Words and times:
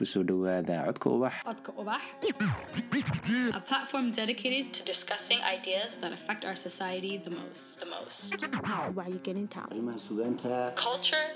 ku 0.00 0.06
soo 0.12 0.22
dhowaada 0.28 0.76
codka 0.88 1.08
ubax 1.16 1.34
Codka 1.48 1.72
Ubax, 1.80 2.02
a 3.58 3.60
platform 3.70 4.06
dedicated 4.20 4.72
to 4.76 4.80
discussing 4.92 5.38
ideas 5.56 5.90
that 6.02 6.12
affect 6.18 6.42
our 6.48 6.54
society 6.68 7.12
the 7.26 7.32
most. 7.40 7.80
The 7.84 7.90
most. 7.96 8.32
wacyigelinta 9.00 9.60
arrimaha 9.70 9.98
sugaanta 10.06 10.54
Culture 10.86 11.26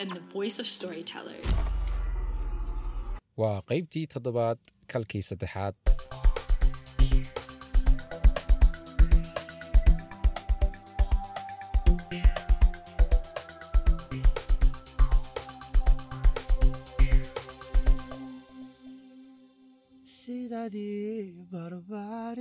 and 0.00 0.08
the 0.18 0.22
voice 0.36 0.56
of 0.62 0.66
storytellers. 0.76 1.50
waa 3.42 3.58
qaybtii 3.70 4.06
toddobaad 4.14 4.58
kalkii 4.92 5.22
saddexaad 5.30 5.74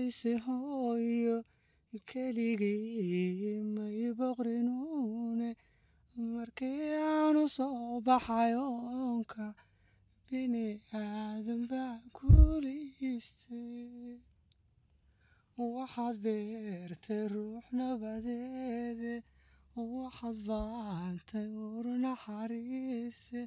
barbaarise 0.05 0.38
hooyo 0.45 1.44
keligii 2.05 3.62
may 3.76 4.14
boqrinuune 4.18 5.55
markii 6.18 6.94
aanu 7.02 7.44
soo 7.50 8.02
baxayoonka 8.05 9.45
bini 10.30 10.68
aadan 10.94 11.62
baa 11.72 11.98
kuliiste 12.18 13.59
waxaad 15.58 16.16
beertay 16.23 17.23
ruux 17.34 17.66
nabadeede 17.78 19.14
waxaad 19.76 20.38
baantay 20.50 21.50
ur 21.70 21.86
naxariise 22.03 23.42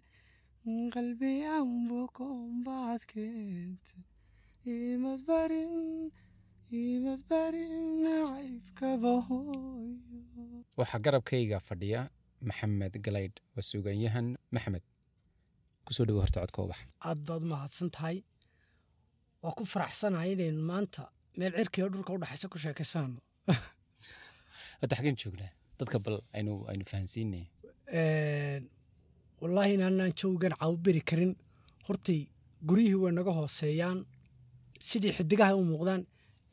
qalbiyan 0.95 1.69
bukoon 1.89 2.51
baad 2.67 3.03
keentay 3.13 4.03
imad 4.77 5.21
barin 5.29 6.11
waxaa 10.79 11.01
garabkayga 11.05 11.59
fadhiya 11.69 12.01
maxamed 12.49 12.95
galaydh 13.05 13.39
waa 13.55 13.65
suugaanyahan 13.71 14.27
maxamed 14.55 14.85
ku 15.85 15.91
soo 15.97 16.05
dhowo 16.09 16.21
horta 16.21 16.41
codka 16.45 16.61
ubax 16.67 16.81
aad 17.09 17.19
baad 17.27 17.43
u 17.45 17.49
mahadsan 17.53 17.89
tahay. 17.97 18.19
Waa 19.43 19.57
ku 19.57 19.65
faraxsanahay 19.73 20.31
inaynu 20.37 20.63
maanta 20.71 21.03
meel 21.39 21.53
cirkiga 21.59 21.89
dhulka 21.93 22.13
u 22.17 22.21
dhexaysa 22.23 22.53
ku 22.53 22.59
sheekaysano 22.65 23.21
hadda 24.81 24.95
xaggeen 24.99 25.17
joognaa. 25.23 25.53
Dadka 25.79 25.97
bal 26.05 26.17
aynu 26.37 26.53
aynu 26.71 26.85
fahansiinay 26.91 27.45
wallaahi 29.41 29.73
inaanaan 29.77 30.13
jawgan 30.21 30.55
cawberi 30.61 31.03
karin. 31.09 31.33
Hortay 31.87 32.21
guryihii 32.69 33.01
way 33.03 33.13
naga 33.19 33.33
hooseeyaan. 33.39 33.99
Sidii 34.89 35.17
xidigaha 35.17 35.57
u 35.61 35.65
muuqdaan 35.73 36.03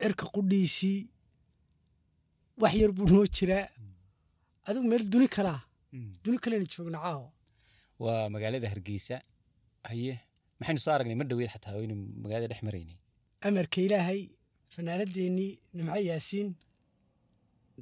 cirka 0.00 0.24
qudhiisii 0.34 0.98
wax 2.62 2.74
yar 2.80 2.92
buu 2.96 3.06
noo 3.14 3.26
jiraa. 3.36 3.66
Adigu 4.68 4.86
meel 4.90 5.04
duni 5.12 5.28
kalaa 5.36 5.60
duni 6.24 6.38
kalena 6.44 6.66
joogna 6.72 6.98
caawa 7.04 7.28
waa 8.04 8.28
magaalada 8.34 8.68
hargeysa. 8.72 9.16
Haye 9.88 10.14
maxaynu 10.58 10.80
soo 10.84 10.92
aragnay? 10.94 11.16
Mar 11.20 11.26
dhaweed 11.30 11.50
xataa 11.54 11.74
waynu 11.78 11.94
magaalada 12.22 12.48
dhex 12.52 12.62
maraynay. 12.68 12.96
Amarka 13.46 13.78
ilaahay 13.86 14.20
fanaanadeennii 14.74 15.50
nimco 15.76 15.98
yaasiin 16.10 16.48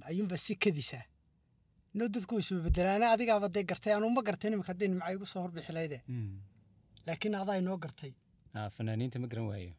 ayuunba 0.08 0.36
si 0.44 0.54
kadisa. 0.56 1.00
No 1.94 2.08
dadku 2.14 2.34
way 2.36 2.42
isbabedelaana 2.44 3.06
adigaaba 3.14 3.48
dee 3.54 3.62
gartay 3.70 3.92
anuuma 3.96 4.20
gartay 4.28 4.50
nimika 4.50 4.68
hadday 4.72 4.88
nimca 4.92 5.12
igu 5.14 5.26
soo 5.32 5.40
horbixi 5.44 5.72
lahayde 5.76 5.98
laakiin 7.06 7.34
adaa 7.42 7.56
inoo 7.62 7.76
gartay. 7.84 8.12
Ah, 8.54 8.68
fanaaniinta 8.76 9.18
ma 9.22 9.26
garan 9.30 9.46
waayo 9.50 9.72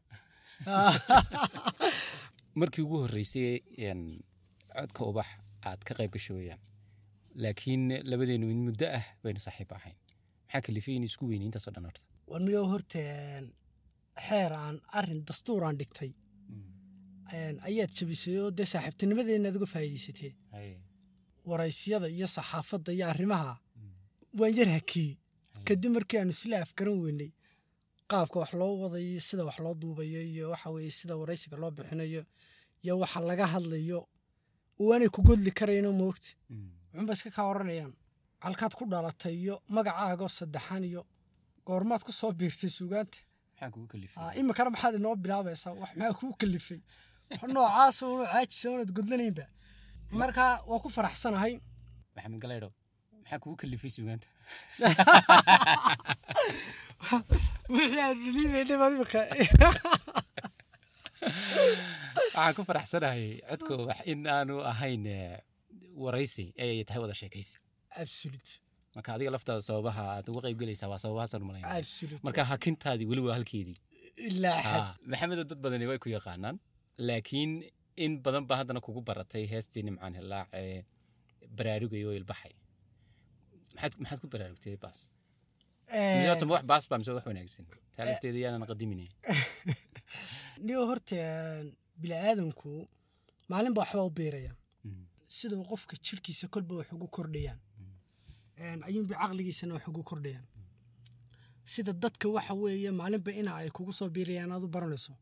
markii 2.60 2.84
ugu 2.86 2.98
horreysay 3.04 3.62
een, 3.88 4.02
codka 4.76 5.04
ubax 5.12 5.30
aad 5.68 5.82
ka 5.88 5.94
qayb 5.98 6.12
gasho 6.16 6.34
weyaan 6.40 6.60
laakiin 7.44 7.84
labadeenu 8.12 8.50
in 8.54 8.62
muddo 8.68 8.88
ah 9.00 9.06
baynu 9.24 9.40
saaxiib 9.46 9.72
ahayn. 9.78 9.96
Maxaa 10.46 10.62
kalifay 10.66 10.96
in 10.96 11.04
isku 11.10 11.28
weynay 11.30 11.48
intaasoo 11.50 11.74
dhan 11.76 11.86
horta? 11.88 12.02
Wanigoo 12.32 12.66
horteen 12.72 13.46
xeer 14.28 14.54
aan 14.54 14.78
arrin 15.00 15.22
dastuur 15.28 15.64
aan 15.68 15.78
dhigtay. 15.82 16.12
Een, 17.36 17.56
ayaad 17.68 17.92
jabisay 17.98 18.38
oo 18.40 18.52
dee 18.58 18.66
saaxiibtinimadeena 18.72 19.50
aad 19.50 19.56
uga 19.60 19.68
faa'iidaysatee? 19.74 20.32
Waraysyada 21.50 22.08
iyo 22.10 22.28
saxaafadda 22.28 22.92
iyo 22.94 23.06
arrimaha. 23.10 23.54
Waan 24.40 24.56
yar 24.58 24.70
hakiyey 24.78 25.18
kadib 25.68 25.92
markii 25.96 26.20
aanu 26.20 26.34
isla 26.38 26.62
afgaran 26.66 26.98
weynay 27.06 27.32
qaabka 28.08 28.40
wax 28.40 28.54
loo 28.54 28.74
wadayo 28.82 29.20
sida 29.20 29.44
wax 29.46 29.60
loo 29.60 29.74
duubayo 29.74 30.22
iyo 30.22 30.50
waxa 30.54 30.70
weye 30.70 30.92
sida 30.92 31.14
waraysiga 31.22 31.58
loo 31.58 31.72
bixinayo 31.72 32.24
iyo 32.84 33.00
waxa 33.00 33.20
laga 33.20 33.46
hadlayo 33.54 34.08
waanay 34.80 35.10
ku 35.10 35.22
godli 35.22 35.52
karayno 35.52 35.92
moogta 35.92 36.30
Mm. 36.50 36.70
wuxuunba 36.94 37.14
iska 37.14 37.30
kaa 37.36 37.48
oranayaan 37.54 37.94
halkaad 38.46 38.74
ku 38.78 38.84
dhalatay 38.92 39.36
iyo 39.44 39.56
magacaagoo 39.76 40.32
saddexan 40.40 40.84
iyo 40.84 41.02
goormaad 41.66 42.04
ku 42.08 42.12
soo 42.12 42.32
biirtay 42.40 42.70
suugaanta. 42.70 43.18
Iminkana 44.40 44.70
maxaad 44.70 44.96
inoo 45.00 45.16
bilaabaysaa 45.24 45.74
wax 45.82 45.92
maxaa 45.98 46.20
kuu 46.20 46.34
kalifay? 46.42 46.82
Noocaas 47.56 48.00
caajisa 48.32 48.68
oonad 48.70 48.92
godlanaynba. 48.98 49.46
Marka 50.20 50.44
waa 50.70 50.80
ku 50.84 50.90
faraxsanahay. 50.96 51.54
Maxamed 52.16 52.42
galaydho 52.44 52.70
maxaa 53.26 53.40
kugu 53.40 53.56
kalifay 53.56 53.90
sugaanta 53.90 54.28
wixii 54.88 55.80
aan 56.46 56.46
dhaliilayna 56.46 56.60
baa 56.60 56.86
imika 56.86 56.95
waxaan 61.26 62.54
ku 62.58 62.62
faraxsanahay 62.70 63.24
codka 63.50 63.74
ubax 63.82 64.00
in 64.12 64.20
aanu 64.36 64.56
ahayn 64.72 65.04
eh, 65.08 65.38
waraysi. 66.04 66.46
Ay 66.64 66.84
tahay 66.88 67.02
wada 67.04 67.16
sheekaysi. 67.22 67.56
Marka 68.96 69.10
adiga 69.16 69.32
laftaada 69.36 69.62
sababaha 69.70 70.04
aad 70.16 70.26
uga 70.32 70.42
qayb 70.46 70.58
gelaysaa 70.62 70.90
waa 70.92 71.00
sababahaasaan 71.04 71.42
umalayna 71.46 71.68
absolute. 71.80 72.22
Marka 72.28 72.42
hakintaadii 72.52 73.08
weli 73.12 73.22
waa 73.28 73.36
halkeedii. 73.38 73.78
Ah, 74.72 74.92
maxamedo 75.12 75.44
dad 75.50 75.60
badani 75.66 75.86
way 75.90 76.00
ku 76.04 76.10
yaqaanaan 76.18 76.58
laakiin 77.08 77.52
in 78.06 78.12
badan 78.26 78.44
baa 78.50 78.58
haddana 78.62 78.80
kugu 78.86 79.02
baratay 79.10 79.44
heestii 79.54 79.84
nimcaan 79.88 80.14
hilaac 80.20 80.48
ee 80.62 80.78
baraarugay 81.58 82.04
oo 82.08 82.14
ilbaxay. 82.20 82.54
Maxaad 84.02 84.20
ku 84.24 84.28
baraarugtay 84.34 84.76
baas 84.84 85.00
wax 85.92 86.64
baas 86.70 86.84
baa 86.90 86.98
mise 87.00 87.12
wax 87.12 87.26
wanaagsan 87.30 87.66
taa 87.96 88.06
lafteeda 88.10 88.40
yaanan 88.44 88.68
qadiminay 88.70 89.08
niyo 90.66 90.86
horta 90.90 91.16
bini'aadanku 92.02 92.70
maalinba 93.50 93.82
waxbaa 93.82 94.06
u 94.10 94.10
beeraya 94.20 94.52
sida 95.38 95.56
qofka 95.72 95.96
jirkiisa 96.06 96.48
kolba 96.54 96.74
wax 96.80 96.88
ugu 96.96 97.08
kordhayaan 97.16 97.60
ayuunba 98.88 99.14
caqligiisana 99.22 99.74
wax 99.78 99.86
ugu 99.92 100.04
kordhayaan 100.10 100.46
sida 101.74 101.92
dadka 102.04 102.26
waxa 102.36 102.54
weeye 102.62 102.92
maalinba 103.00 103.32
ina 103.40 103.52
ay 103.62 103.70
kugu 103.76 103.94
soo 103.94 104.10
biirayaan 104.16 104.52
aad 104.52 104.64
u 104.68 104.68
baranayso 104.76 105.14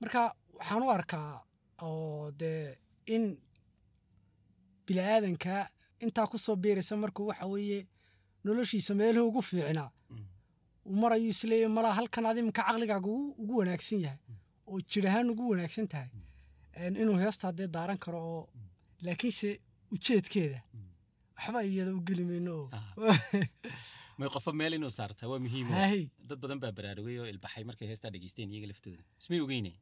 marka 0.00 0.20
waxaan 0.58 0.82
u 0.86 0.90
arkaa 0.98 1.30
oo 1.86 2.30
dee 2.40 2.78
in 3.14 3.24
bini'aadanka 4.86 5.54
intaa 6.04 6.26
ku 6.26 6.38
soo 6.38 6.56
biiraysa 6.56 6.96
markuu 6.96 7.26
waxa 7.30 7.46
weeye 7.46 7.80
noloshiisa 8.44 8.94
meeluhu 8.94 9.28
ugu 9.28 9.42
fiicnaa. 9.42 9.90
Mar 11.00 11.12
ayuu 11.12 11.32
isleeyahy 11.34 11.72
malaa 11.78 11.94
halkan 11.98 12.26
aad 12.26 12.38
iminka 12.38 12.62
caqligaaga 12.68 13.08
ugu 13.42 13.54
wanaagsan 13.60 14.00
yahay 14.06 14.20
oo 14.66 14.80
jir 14.90 15.06
ahaan 15.08 15.30
ugu 15.32 15.50
wanaagsan 15.52 15.88
tahay 15.92 16.10
inuu 17.02 17.18
heestaa 17.24 17.52
dee 17.58 17.68
daaran 17.76 17.98
karo 18.04 18.20
oo 18.34 18.42
laakiinse 19.06 19.48
ujeedkeeda 19.94 20.58
waxba 21.36 21.62
iyada 21.70 21.92
u 21.98 22.00
geli 22.08 22.24
mayno 22.30 22.52
oo 22.60 22.68
may 24.18 24.28
qofo 24.34 24.52
meel 24.60 24.72
inuu 24.78 24.92
saartaa 24.98 25.28
waa 25.32 25.40
muhiim 25.46 25.68
dad 26.28 26.38
badan 26.42 26.60
baa 26.64 26.72
baraarugay 26.78 27.16
oo 27.22 27.28
ilbaxay 27.34 27.64
markay 27.70 27.88
heestaa 27.90 28.10
dhegeysteen 28.14 28.50
iyaga 28.52 28.68
laftooda. 28.72 29.02
Ismay 29.20 29.40
ogeyne 29.44 29.72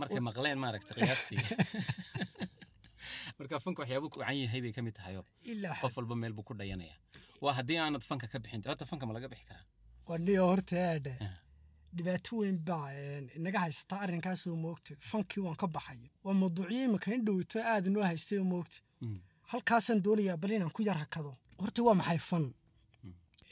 markay 0.00 0.20
maqleen 0.28 0.58
maaragta 0.64 0.94
qiyaastii. 0.98 1.38
Marka 3.38 3.60
fanka 3.64 3.82
waxyaabuu 3.82 4.10
ku 4.12 4.20
wacan 4.20 4.38
yahay 4.44 4.60
bay 4.60 4.72
ka 4.76 4.82
mid 4.82 4.94
tahay 4.98 5.16
oo 5.20 5.26
ilaa 5.52 5.74
qof 5.80 5.96
walba 5.98 6.14
meel 6.22 6.32
buu 6.36 6.46
ku 6.48 6.54
dhayanaya 6.60 6.96
waa 7.42 7.52
haddii 7.58 7.78
aanad 7.78 8.02
fanka 8.08 8.26
ka 8.32 8.38
bixin 8.42 8.62
horta 8.66 8.84
fanka 8.90 9.06
ma 9.06 9.12
laga 9.16 9.28
bixi 9.32 9.44
karaa? 9.48 9.64
Wadhiyo 10.08 10.42
horta 10.50 10.76
aadha 10.92 11.14
Ah. 11.26 11.36
dhibaato 11.96 12.36
weyn 12.40 12.58
baa 12.68 12.88
inaga 13.38 13.58
haysataa 13.64 14.00
arrinkaasoo 14.04 14.56
moogta 14.64 14.92
fankii 15.10 15.40
waan 15.46 15.56
ka 15.62 15.66
baxay. 15.66 16.00
Waa 16.24 16.34
mawduucyo 16.40 16.84
imika 16.84 17.14
in 17.14 17.24
dhowito 17.26 17.58
aad 17.72 17.86
inoo 17.86 18.02
haystay 18.10 18.38
oo 18.38 18.44
moogta. 18.54 18.78
Mm. 19.00 19.20
halkaasaan 19.52 20.02
doonayaa 20.04 20.36
bal 20.42 20.50
inaan 20.52 20.70
ku 20.76 20.82
yar 20.88 20.98
hakado. 21.04 21.32
Horta 21.60 21.80
waa 21.86 21.94
maxay 22.00 22.18
fan? 22.18 22.46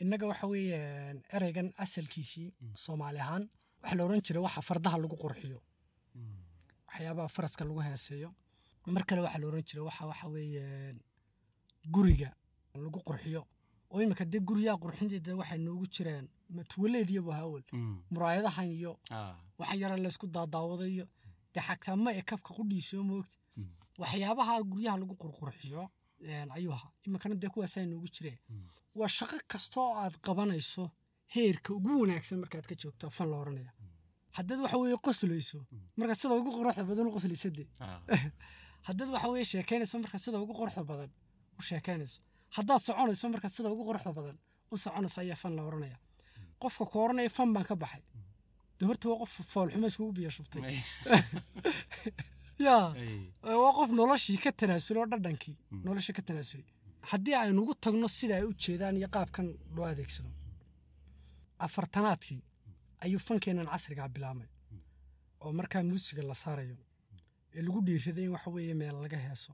Innaga 0.03 0.27
waxa 0.31 0.47
weeye 0.53 0.79
ereygan 1.37 1.69
asalkiisii 1.85 2.49
soomaali 2.85 3.19
ahaan 3.25 3.45
waxaa 3.83 3.97
la 3.99 4.05
odhan 4.05 4.21
jiray 4.27 4.43
waxa 4.47 4.61
fardaha 4.69 4.97
lagu 5.03 5.17
qurxiyo. 5.23 5.59
Waxyaabaha 6.89 7.29
faraska 7.29 7.65
lagu 7.65 7.81
heeseeyo. 7.87 8.31
Mar 8.95 9.05
kale 9.09 9.21
waxaa 9.27 9.41
la 9.43 9.47
odhan 9.51 9.63
jiray 9.69 9.85
waxa 9.89 10.07
waxa 10.11 10.27
weeye 10.35 10.65
guriga 11.95 12.31
lagu 12.75 12.99
qurxiyo 13.09 13.43
oo 13.91 14.01
imika 14.03 14.25
dee 14.33 14.41
guryaha 14.49 14.79
qurxinteeda 14.83 15.37
waxay 15.41 15.59
noogu 15.67 15.87
jiraan 15.95 16.27
matuwaleediyabu 16.57 17.31
hawal 17.39 17.63
Mm. 17.73 18.03
muraayadahan 18.13 18.69
iyo 18.79 18.93
Ah. 19.11 19.35
waxaan 19.59 19.79
yara 19.83 19.97
laysku 20.05 20.27
daadaawada 20.35 20.87
iyo 20.95 21.07
dee 21.55 21.63
xataa 21.69 21.97
ma 22.05 22.11
e 22.21 22.23
kabka 22.23 22.51
qudhiiso 22.57 23.03
moogta 23.11 23.37
Mm. 23.57 23.69
waxyaabaha 24.01 24.55
guryaha 24.71 24.97
lagu 25.03 25.15
qurqurxiyo 25.23 25.83
ayuu 26.57 26.73
ahaa 26.77 26.91
iminkana 27.07 27.35
dee 27.43 27.49
kuwaasaa 27.55 27.85
noogu 27.91 28.07
jireen 28.15 28.39
Mm. 28.49 28.69
waa 28.99 29.09
shaqo 29.09 29.37
kasta 29.51 29.81
oo 29.81 29.95
aad 30.03 30.15
qabanayso 30.27 30.85
heerka 31.35 31.71
ugu 31.79 31.91
wanaagsan 32.03 32.39
markaad 32.43 32.67
ka 32.71 32.75
joogto 32.81 33.11
fan 33.17 33.29
la 33.31 33.37
oranaya 33.43 33.73
haddaad 34.37 34.61
waxa 34.65 34.77
weeye 34.83 34.97
qoslayso 35.07 35.59
markaad 35.99 36.19
sida 36.23 36.35
ugu 36.41 36.51
quruxda 36.57 36.85
badan 36.91 37.07
u 37.09 37.13
qoslayso 37.17 37.51
dee 37.57 37.69
Ah. 37.81 38.01
haddaad 38.89 39.09
waxa 39.15 39.29
weeye 39.33 39.45
sheekaynayso 39.53 39.95
markaad 40.03 40.23
sida 40.27 40.39
ugu 40.45 40.53
quruxda 40.59 40.83
badan 40.91 41.11
u 41.59 41.63
sheekaynayso 41.69 42.21
haddaad 42.57 42.81
soconayso 42.87 43.29
markaad 43.35 43.53
sida 43.57 43.69
ugu 43.75 43.83
quruxda 43.89 44.13
badan 44.19 44.37
u 44.73 44.77
soconayso 44.85 45.19
ayaa 45.25 45.39
fan 45.43 45.53
la 45.57 45.63
oranaya. 45.69 45.99
Qofka 46.63 46.85
ku 46.91 46.97
oranaya 47.05 47.31
fan 47.37 47.51
baan 47.55 47.67
ka 47.71 47.75
baxay. 47.83 48.03
Dee 48.79 48.87
horta 48.89 49.05
waa 49.11 49.19
qof 49.23 49.35
foolxumo 49.53 49.87
iskugu 49.91 50.13
biyo 50.19 50.31
shubtay. 50.37 50.63
Ay. 52.97 53.57
waa 53.63 53.73
qof 53.79 53.91
noloshii 53.99 54.39
ka 54.45 54.51
tanaasulay 54.61 55.03
oo 55.03 55.09
dhadhankii 55.13 55.57
nolosha 55.85 56.13
ka 56.17 56.23
tanaasulay 56.29 56.67
haddii 57.11 57.35
aynu 57.43 57.59
ugu 57.63 57.75
tagno 57.85 58.09
sida 58.19 58.35
ay 58.41 58.45
u 58.51 58.53
jeedaan 58.63 58.97
iyo 59.01 59.09
qaabkan 59.15 59.47
loo 59.75 59.85
adeegsado. 59.93 60.31
Afartanaadkii 61.65 62.43
ayuu 63.05 63.19
fankeenan 63.29 63.67
casrigaa 63.73 64.09
bilaabmay. 64.15 64.49
Oo 65.43 65.53
markaa 65.59 65.83
muusiga 65.83 66.23
la 66.23 66.35
saarayo 66.35 66.77
ee 67.57 67.63
lagu 67.67 67.81
dhiiraday 67.87 68.25
in 68.25 68.33
waxa 68.37 68.51
weeye 68.51 68.75
meel 68.81 68.97
laga 69.05 69.19
heeso 69.27 69.53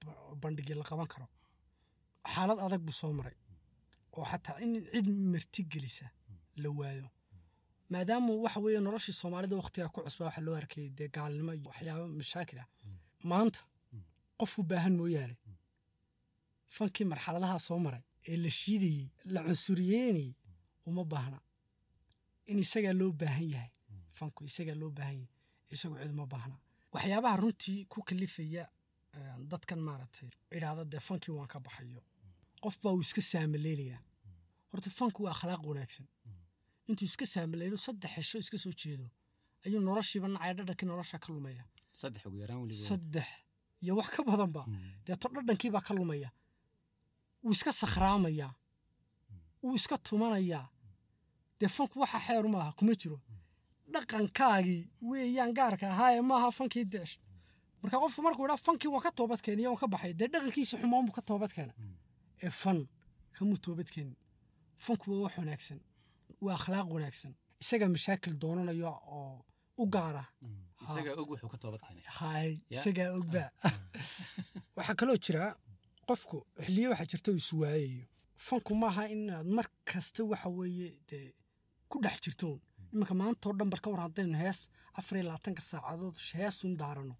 ba- 0.00 0.18
oo 0.26 0.34
bandhigii 0.42 0.74
la 0.80 0.84
qaban 0.90 1.06
karo 1.12 1.26
xaalad 2.34 2.58
adag 2.66 2.80
buu 2.86 2.92
soo 3.00 3.12
maray. 3.12 3.36
Oo 4.16 4.24
xataa 4.30 4.60
in 4.64 4.72
cid 4.92 5.08
marti 5.32 5.62
gelisa 5.72 6.06
la 6.62 6.68
waayo. 6.78 7.08
Maadaama 7.90 8.32
waxa 8.44 8.60
weeye 8.60 8.80
noloshii 8.80 9.12
soomaalida 9.20 9.56
wakhtigaa 9.56 9.88
ku 9.94 10.00
cusbaa 10.04 10.26
waxaa 10.28 10.44
loo 10.46 10.54
arkayay 10.60 10.90
dee 10.98 11.08
gaalnimo 11.14 11.52
iyo 11.54 11.64
waxyaaba 11.70 12.06
mashaakil 12.08 12.58
ah. 12.62 12.68
Maanta 13.30 13.60
qof 14.40 14.58
u 14.58 14.62
baahan 14.70 14.94
mooyaane. 15.00 15.36
Fankii 16.74 17.04
marxaladaha 17.12 17.58
soo 17.58 17.78
maray 17.78 18.02
ee 18.30 18.36
la 18.36 18.50
shiidayey 18.60 19.06
la 19.34 19.40
cunsuriyeynayey 19.46 20.32
uma 20.86 21.04
baahna 21.12 21.38
in 22.50 22.58
isagaa 22.58 22.92
loo 23.00 23.12
baahan 23.20 23.48
yahay. 23.54 23.70
Fanku 24.18 24.40
isagaa 24.44 24.74
loo 24.82 24.90
baahan 24.90 25.14
yahay. 25.22 25.28
Isagu 25.74 25.94
cid 26.00 26.10
uma 26.16 26.26
baahna. 26.32 26.56
Waxyaabaha 26.92 27.36
runtii 27.42 27.84
ku 27.92 27.98
kalifaya 28.08 28.64
dadkan 29.50 29.80
maaragtay 29.88 30.28
idhaahda 30.56 30.84
dee 30.92 31.00
fankii 31.08 31.32
waan 31.36 31.48
ka 31.52 31.58
baxayo 31.66 32.00
qof 32.62 32.76
baa 32.82 32.92
uu 32.96 33.00
iska 33.06 33.22
saamaleelayaa. 33.32 34.00
Horta 34.72 34.90
fanku 34.98 35.18
waa 35.24 35.32
akhlaaq 35.36 35.62
wanaagsan. 35.70 36.06
Intuu 36.88 37.04
iska 37.10 37.26
saamaleelo 37.34 37.76
saddex 37.76 38.10
hesho 38.16 38.38
iska 38.38 38.58
soo 38.58 38.72
jeedo 38.80 39.06
ayuu 39.66 39.80
noloshiiba 39.80 40.28
nacaya 40.28 40.54
dhadhankii 40.58 40.86
nolosha 40.90 41.18
ka 41.18 41.28
lumaya. 41.32 41.64
Saddex 42.00 42.22
ugu 42.26 42.38
yaraan 42.42 42.60
weliba 42.62 42.84
saddex. 42.88 43.28
Iyo 43.82 43.92
wax 43.98 44.08
ka 44.16 44.22
badanba. 44.28 44.62
Deeto 45.06 45.28
dhadhankiibaa 45.34 45.80
ka 45.86 45.92
lumaya. 45.94 46.30
Wuu 47.42 47.52
iska 47.56 47.72
sakhraamayaa 47.72 48.52
wuu 49.62 49.74
iska 49.74 49.96
tumanayaa 49.98 50.66
dee 51.60 51.68
fanku 51.76 52.00
waxa 52.02 52.18
xeer 52.26 52.46
maaha 52.54 52.72
kuma 52.78 52.94
jiro. 53.00 53.18
Dhaqankaagii 53.92 54.88
weeyaan 55.08 55.52
gaarka 55.54 55.86
ahaaye 55.92 56.20
maaha 56.22 56.50
fankii 56.58 56.84
deesh 56.84 57.14
marka 57.82 57.98
qofku 58.02 58.22
markuu 58.22 58.44
idhaa 58.46 58.56
fankii 58.66 58.88
waan 58.92 59.02
ka 59.06 59.10
toobadkeeniyo 59.18 59.68
waan 59.70 59.80
ka 59.82 59.86
baxay. 59.92 60.12
Dee 60.18 60.28
dhaqankiisa 60.32 60.78
xumaan 60.80 61.04
buu 61.06 61.12
ka 61.18 61.22
toobadkeena 61.22 61.74
ee 62.46 62.50
fan 62.62 62.78
kamuu 63.36 63.58
toobadkeenin 63.64 64.16
fanku 64.84 65.04
waa 65.12 65.22
wax 65.24 65.34
wanaagsan 65.38 65.80
waa 66.44 66.54
akhlaaq 66.58 66.88
wanaagsan. 66.96 67.32
Isagaa 67.62 67.88
mashaakil 67.96 68.34
doonanayo 68.42 68.90
oo 69.16 69.44
u 69.82 69.84
gaara 69.94 70.24
isagaa 72.74 73.10
ogba 73.18 73.42
waxaa 74.76 74.94
kaloo 75.00 75.18
jira 75.24 75.42
qofku 76.08 76.36
xiliyo 76.64 76.88
waxaa 76.92 77.08
jirta 77.12 77.28
uu 77.32 77.40
iswaayayo 77.42 78.04
fanku 78.46 78.72
maaha 78.82 79.02
inaad 79.14 79.46
mar 79.56 79.66
kasta 79.90 80.20
waxa 80.32 80.48
weeye 80.58 80.88
dee 81.08 81.28
ku 81.90 81.96
dhex 82.04 82.16
jirtoon 82.24 82.58
iminka 82.92 83.14
maantao 83.20 83.52
dhan 83.58 83.70
barka 83.72 83.88
war 83.92 84.00
haddaynu 84.06 84.36
hees 84.44 84.58
afar 84.98 85.14
iyo 85.18 85.24
labaatanka 85.28 85.62
saacadood 85.70 86.16
heesun 86.38 86.72
daarano. 86.80 87.14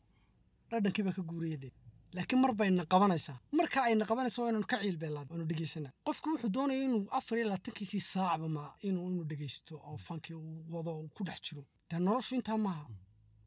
Dhadhankii 0.71 1.05
baa 1.07 1.17
ka 1.19 1.23
guuraya 1.31 1.57
dee 1.65 1.73
laakiin 2.17 2.41
mar 2.43 2.53
bayna 2.61 2.85
qabanaysaa. 2.93 3.37
Marka 3.59 3.79
ayna 3.89 4.05
qabanaysa 4.11 4.39
waa 4.43 4.51
inanu 4.53 4.67
ka 4.71 4.77
ciilbeelaa 4.83 5.25
waanu 5.31 5.45
dhegeysana 5.51 5.89
qofku 6.07 6.27
wuxuu 6.33 6.51
doonaya 6.57 6.83
inuu 6.87 7.03
afar 7.19 7.37
iyo 7.39 7.47
labaatankiisii 7.49 8.01
saacba 8.13 8.49
ma 8.57 8.63
inuu 8.89 9.07
inuu 9.11 9.25
dhegeysto 9.31 9.75
oo 9.89 9.97
fankii 10.07 10.35
uu 10.35 10.65
wado 10.75 10.91
uu 11.01 11.09
ku 11.17 11.25
dhex 11.27 11.39
jiro. 11.47 11.63
Dee 11.89 11.99
noloshu 12.07 12.35
intaa 12.39 12.59
maaha 12.67 12.85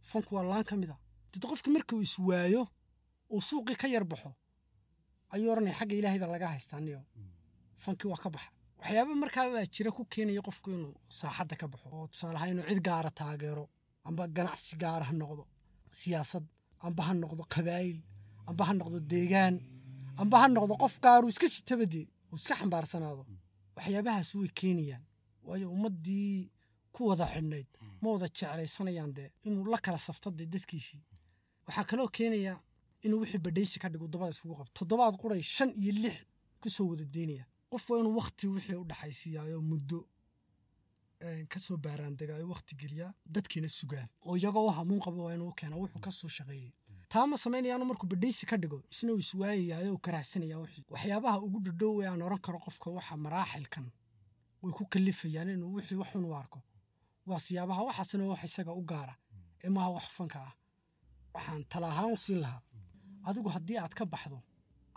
fanku 0.10 0.30
waa 0.36 0.44
laan 0.52 0.64
ka 0.70 0.76
mid 0.82 0.90
a 0.96 0.98
dad 1.34 1.44
qofki 1.50 1.70
markuu 1.76 2.02
iswaayo 2.08 2.64
uu 3.34 3.42
suuqii 3.50 3.76
ka 3.82 3.88
yar 3.94 4.06
baxo 4.12 4.32
ayuu 5.34 5.52
oranaya 5.54 5.76
xagga 5.80 5.96
ilaahay 6.00 6.20
baa 6.24 6.32
laga 6.36 6.48
haystaa 6.54 6.80
niyo 6.86 7.02
waa 8.12 8.18
ka 8.24 8.30
baxa. 8.36 8.50
Waxyaaba 8.80 9.14
markaa 9.24 9.66
jira 9.76 9.92
ku 9.92 10.02
keenaya 10.14 10.42
qofku 10.48 10.68
inuu 10.76 10.94
saaxadda 11.20 11.56
ka 11.62 11.68
baxo 11.72 11.88
oo 11.96 12.08
tusaale 12.12 12.38
ahaan 12.38 12.52
inuu 12.54 12.66
cid 12.70 12.82
gaara 12.88 13.10
taageero 13.20 13.66
amba 14.08 14.24
ganacsi 14.28 14.76
gaara 14.82 15.06
ha 15.10 15.14
noqdo 15.22 15.44
siyaasad 16.00 16.46
amba 16.88 17.02
ha 17.08 17.14
noqdo 17.14 17.44
qabaayil 17.54 18.00
amba 18.50 18.63
ha 18.68 18.74
noqdo 18.74 19.00
deegaan 19.12 19.56
amba 20.21 20.36
ha 20.42 20.47
noqdo 20.47 20.74
qof 20.83 20.95
gaaruu 21.03 21.30
iska 21.33 21.47
sitabadee 21.50 22.07
uu 22.31 22.36
iska 22.42 22.56
xambaarsanaado. 22.59 23.24
Waxyaabahaas 23.75 24.30
way 24.36 24.50
keenayaan. 24.59 25.03
Waayo 25.47 25.68
ummaddii 25.75 26.50
ku 26.94 27.01
wada 27.09 27.25
xidhnayd 27.33 27.68
ma 28.01 28.07
wada 28.13 28.27
jeclaysanayaan 28.38 29.12
dee 29.18 29.30
inuu 29.47 29.65
la 29.71 29.77
kala 29.86 29.97
safto 30.07 30.31
dee 30.31 30.45
dadkiisii. 30.53 31.01
Waxaa 31.68 31.83
kaloo 31.89 32.07
keenaya 32.18 32.53
inuu 33.06 33.19
wixii 33.21 33.42
badhaysi 33.45 33.80
ka 33.80 33.89
dhigo 33.89 34.07
dabada 34.07 34.31
iskugu 34.31 34.56
qabto 34.59 34.74
toddobaad 34.80 35.15
quray 35.21 35.42
shan 35.42 35.69
iyo 35.81 35.92
lix 36.03 36.18
ku 36.62 36.69
soo 36.69 36.88
wada 36.92 37.03
deynaya 37.15 37.45
qof 37.71 37.83
waa 37.89 38.00
inuu 38.01 38.15
wakti 38.19 38.47
wixii 38.47 38.75
u 38.83 38.86
dhaxaysiiyaayo 38.92 39.62
muddo 39.62 40.00
een, 41.25 41.47
ka 41.51 41.59
soo 41.59 41.77
baaraandegaayo 41.77 42.47
wakti 42.53 42.75
geliyaa 42.81 43.13
dadkiina 43.33 43.68
sugaan. 43.68 44.07
Oo 44.25 44.36
iyagoo 44.38 44.69
hamuun 44.77 45.00
qaba 45.06 45.18
waa 45.25 45.33
inuu 45.38 45.51
keena 45.59 45.75
wuxuu 45.81 46.00
ka 46.06 46.12
soo 46.12 46.27
shaqeeyey 46.38 46.71
taa 47.16 47.28
ma 47.32 47.38
samaynayaanu 47.38 47.86
markuu 47.90 48.08
badhaysi 48.12 48.46
ka 48.50 48.58
dhigo 48.62 48.80
isna 48.92 49.12
uu 49.14 49.20
iswaayayaayo 49.24 49.92
uu 49.96 49.98
karahsanaya 50.06 50.58
wixii. 50.62 50.84
Waxyaabaha 50.94 51.38
ugu 51.46 51.60
dhadhow 51.66 51.94
ee 52.04 52.08
aan 52.12 52.22
oran 52.28 52.40
karo 52.46 52.60
qofka 52.66 52.90
waxa 52.98 53.16
maraaxilkan 53.26 53.86
way 54.62 54.72
ku 54.78 54.84
kalifayaan 54.94 55.50
inuu 55.56 55.74
wixii 55.78 55.95
waxun 56.02 56.26
arko. 56.42 56.60
Waa 57.28 57.40
siyaabaha 57.45 57.81
waxaasna 57.88 58.26
wax 58.31 58.44
isaga 58.50 58.74
u 58.74 58.81
gaara 58.92 59.16
ee 59.64 59.69
maaha 59.76 59.90
wax 59.98 60.07
fanka 60.18 60.40
ah. 60.48 60.54
Waxaan 61.36 61.64
tala 61.72 61.88
ahaan 61.94 62.12
u 62.14 62.18
siin 62.18 62.40
lahaa. 62.44 62.62
Adigu 63.28 63.50
haddii 63.56 63.78
aad 63.80 63.94
ka 64.00 64.06
baxdo 64.06 64.38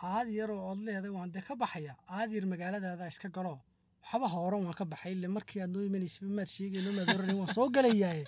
aad 0.02 0.28
yar 0.38 0.50
oo 0.50 0.62
ood 0.72 0.80
leedahay 0.86 1.10
waan 1.16 1.30
dee 1.34 1.42
ka 1.48 1.54
baxaya 1.62 1.94
aad 2.16 2.30
yar 2.36 2.46
magaaladaada 2.52 3.06
iska 3.12 3.28
galo. 3.36 3.54
Waxba 4.02 4.26
hooran 4.34 4.62
waan 4.66 4.74
ka 4.80 4.84
baxay. 4.84 5.12
Ile 5.12 5.28
markii 5.36 5.60
aad 5.62 5.70
noo 5.70 5.84
imanaysa 5.88 6.26
maad 6.26 6.48
sheegayno 6.54 6.90
maad 6.98 7.08
oranay 7.14 7.36
waan 7.40 7.52
soo 7.54 7.68
galayaaye 7.76 8.24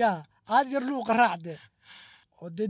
yaa 0.00 0.18
aad 0.56 0.66
yar 0.74 0.82
luuqa 0.90 1.12
raacde 1.22 1.54
oo 2.40 2.50
dee 2.56 2.68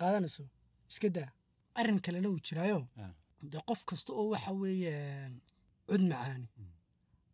qaadanayso 0.00 0.44
iska 0.90 1.08
daa 1.16 1.30
arrin 1.78 2.00
kalena 2.04 2.28
uu 2.32 2.40
jiraayo 2.46 2.78
Ah. 3.02 3.12
dee 3.50 3.62
qof 3.68 3.80
kasta 3.88 4.10
oo 4.12 4.28
waxa 4.32 4.52
weeye 4.60 4.92
cud 5.88 6.02
macaani. 6.10 6.46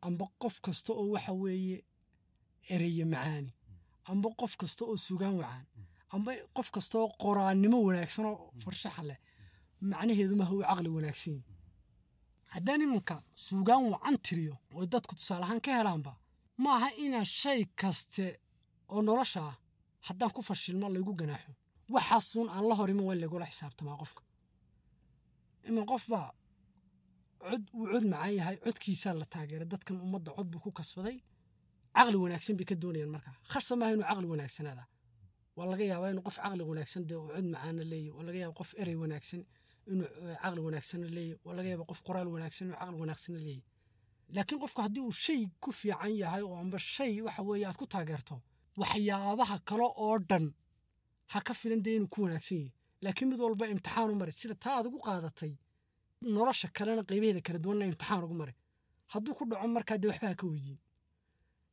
Amba 0.06 0.24
qof 0.42 0.56
kasta 0.64 0.90
oo 0.92 1.06
waxa 1.14 1.32
weeye 1.42 1.76
ereye 2.74 3.04
macaani. 3.12 3.50
Amba 4.10 4.28
qof 4.40 4.52
kasta 4.60 4.82
oo 4.84 4.96
sugaan 5.06 5.34
wacaan. 5.40 5.66
Amba 6.14 6.30
qof 6.56 6.68
kasta 6.74 6.94
oo 6.98 7.08
qoraannimo 7.22 7.78
wanaagsan 7.86 8.24
oo 8.30 8.52
farshaxa 8.62 9.02
leh. 9.08 9.18
Macnaheedu 9.90 10.34
maaha 10.36 10.52
uu 10.56 10.62
caqli 10.68 10.88
wanaagsan 10.96 11.32
yahi 11.34 11.44
haddaan 12.54 12.82
iminka 12.84 13.16
suugaan 13.46 13.84
wacan 13.92 14.16
tiriyo 14.26 14.54
oo 14.74 14.84
dadku 14.92 15.12
tusaale 15.18 15.44
ahaan 15.44 15.60
ka 15.64 15.70
helaanba 15.78 16.12
ma 16.62 16.70
aha 16.76 16.88
inaan 17.04 17.24
shay 17.40 17.60
kaste 17.80 18.24
oo 18.92 19.00
nolosha 19.06 19.40
ah 19.50 19.56
haddaan 20.08 20.30
ku 20.36 20.40
fashilmo 20.48 20.86
laygu 20.94 21.12
ganaaxo 21.20 21.52
waxaasuun 21.94 22.48
aan 22.54 22.64
la 22.68 22.74
hor 22.78 22.88
iman 22.92 23.04
waa 23.08 23.18
lagula 23.22 23.46
xisaabtamaa 23.52 23.96
qofka. 24.02 24.22
Imin 25.68 25.84
qof 25.90 26.04
baa 26.12 26.30
cod 27.42 27.62
uu 27.78 27.86
cod 27.92 28.04
macaan 28.12 28.34
yahay 28.38 28.56
codkiisaa 28.64 29.14
la 29.20 29.24
taageeray 29.32 29.68
dadkan 29.72 29.96
ummadda 30.06 30.30
cod 30.36 30.48
buu 30.52 30.60
ku 30.64 30.70
kasbaday. 30.78 31.16
Caqli 31.96 32.16
wanaagsan 32.24 32.54
bay 32.58 32.66
ka 32.70 32.74
doonayaan 32.82 33.10
markaa. 33.14 33.34
Khasa 33.52 33.72
maaha 33.78 33.92
inuu 33.94 34.06
caqli 34.10 34.26
wanaagsanaada 34.32 34.84
waa 35.56 35.66
laga 35.72 35.84
yaabaa 35.90 36.10
inuu 36.12 36.24
qof 36.28 36.36
caqli 36.44 36.62
wanaagsan 36.70 37.02
dee 37.08 37.16
uu 37.22 37.28
cod 37.34 37.46
macaana 37.54 37.82
leeyahy 37.92 38.10
waa 38.16 38.24
laga 38.28 38.38
yaaba 38.42 38.54
qof 38.60 38.70
erey 38.82 38.96
wanaagsan 39.02 39.40
inuu 39.92 40.06
eh, 40.30 40.36
caqli 40.42 40.60
wanaagsanna 40.66 41.08
leeyahy 41.16 41.36
waa 41.46 41.54
laga 41.58 41.68
yaaba 41.72 41.84
qof 41.90 42.00
qoraal 42.06 42.28
wanaagsan 42.34 42.64
inuu 42.68 42.78
caqli 42.80 42.96
wanaagsanna 43.02 43.40
leeyahy 43.46 43.64
laakiin 44.34 44.58
qofku 44.62 44.80
haddii 44.84 45.04
uu 45.08 45.14
shay 45.24 45.40
ku 45.62 45.70
fiican 45.80 46.12
yahay 46.22 46.42
oo 46.48 46.56
amba 46.62 46.78
shay 46.94 47.12
waxa 47.26 47.42
weeye 47.48 47.66
aad 47.68 47.76
ku 47.82 47.86
taageerto 47.94 48.36
waxyaabaha 48.80 49.56
kale 49.68 49.86
oo 50.04 50.16
dhan 50.30 50.46
ha 51.32 51.38
ka 51.46 51.52
filan 51.60 51.80
dee 51.84 51.96
inuu 51.98 52.08
ku 52.14 52.18
wanaagsan 52.24 52.58
yahay. 52.58 52.72
Laakiin 53.04 53.28
mid 53.30 53.40
walba 53.44 53.64
imtixaan 53.72 54.10
u 54.10 54.14
maray 54.20 54.32
sida 54.40 54.54
taa 54.64 54.74
aad 54.78 54.86
ugu 54.88 54.98
qaadatay 55.06 55.52
nolosha 56.34 56.68
kalena 56.76 57.02
qaybaheeda 57.08 57.40
kala 57.46 57.58
duwanna 57.64 57.84
imtixaan 57.90 58.24
ugu 58.26 58.34
maray. 58.40 58.56
Hadduu 59.12 59.34
ku 59.38 59.44
dhaco 59.50 59.66
markaa 59.76 59.98
dee 60.02 60.08
waxba 60.10 60.28
ha 60.30 60.34
ka 60.40 60.46
weydiin. 60.50 60.78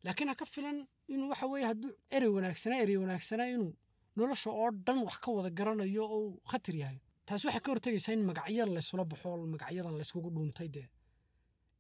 Laakiin 0.06 0.30
ha 0.32 0.36
ka 0.42 0.46
filan 0.54 0.78
inuu 1.14 1.30
waxa 1.32 1.46
weeye 1.52 1.66
hadduu 1.72 1.92
erey 2.16 2.30
wanaagsanaa 2.36 2.80
erey 2.84 2.98
wanaagsanaa 3.04 3.48
inuu 3.56 3.72
nolosha 4.18 4.50
oo 4.62 4.70
dhan 4.86 5.00
wax 5.08 5.16
ka 5.24 5.30
wada 5.36 5.50
garanayo 5.58 6.04
oo 6.16 6.20
uu 6.28 6.42
khatar 6.52 6.76
yahay. 6.82 7.00
Taasi 7.26 7.44
waxay 7.48 7.62
ka 7.66 7.70
hortegaysaa 7.72 8.14
in 8.18 8.24
magacyo 8.30 8.66
laysula 8.76 9.04
baxo 9.12 9.30
magacyadan 9.54 9.96
layskugu 10.00 10.30
dhuuntay 10.36 10.70
dee. 10.76 10.88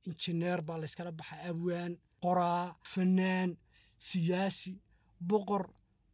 Injineer 0.08 0.60
baa 0.67 0.77
layskala 0.82 1.12
baxay 1.20 1.39
abwaan 1.50 1.94
qoraa 2.24 2.65
fanaan 2.94 3.50
siyaasi 4.08 4.72
boqor 5.19 5.63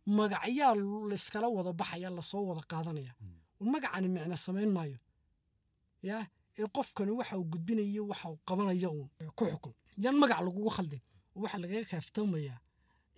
magacyaa 0.05 0.73
layskala 1.09 1.47
wada 1.49 1.73
baxaya 1.73 2.09
la 2.09 2.21
soo 2.21 2.43
wada 2.49 2.61
qaadanaya. 2.71 3.13
Magacani 3.59 4.07
micno 4.09 4.35
samayn 4.35 4.71
maayo. 4.75 4.97
Yaa 6.03 6.25
ee 6.57 6.67
qofkani 6.75 7.11
waxa 7.11 7.37
uu 7.37 7.45
gudbinayo 7.51 8.07
waxa 8.11 8.29
uu 8.31 8.39
qabanaya 8.47 8.89
uun 8.89 9.09
ku 9.37 9.45
xukun. 9.45 9.73
Yaan 10.03 10.17
magac 10.21 10.39
lagugu 10.45 10.69
khaldin 10.75 11.01
waxaa 11.35 11.59
lagaga 11.63 11.85
kaaftoomayaa 11.91 12.59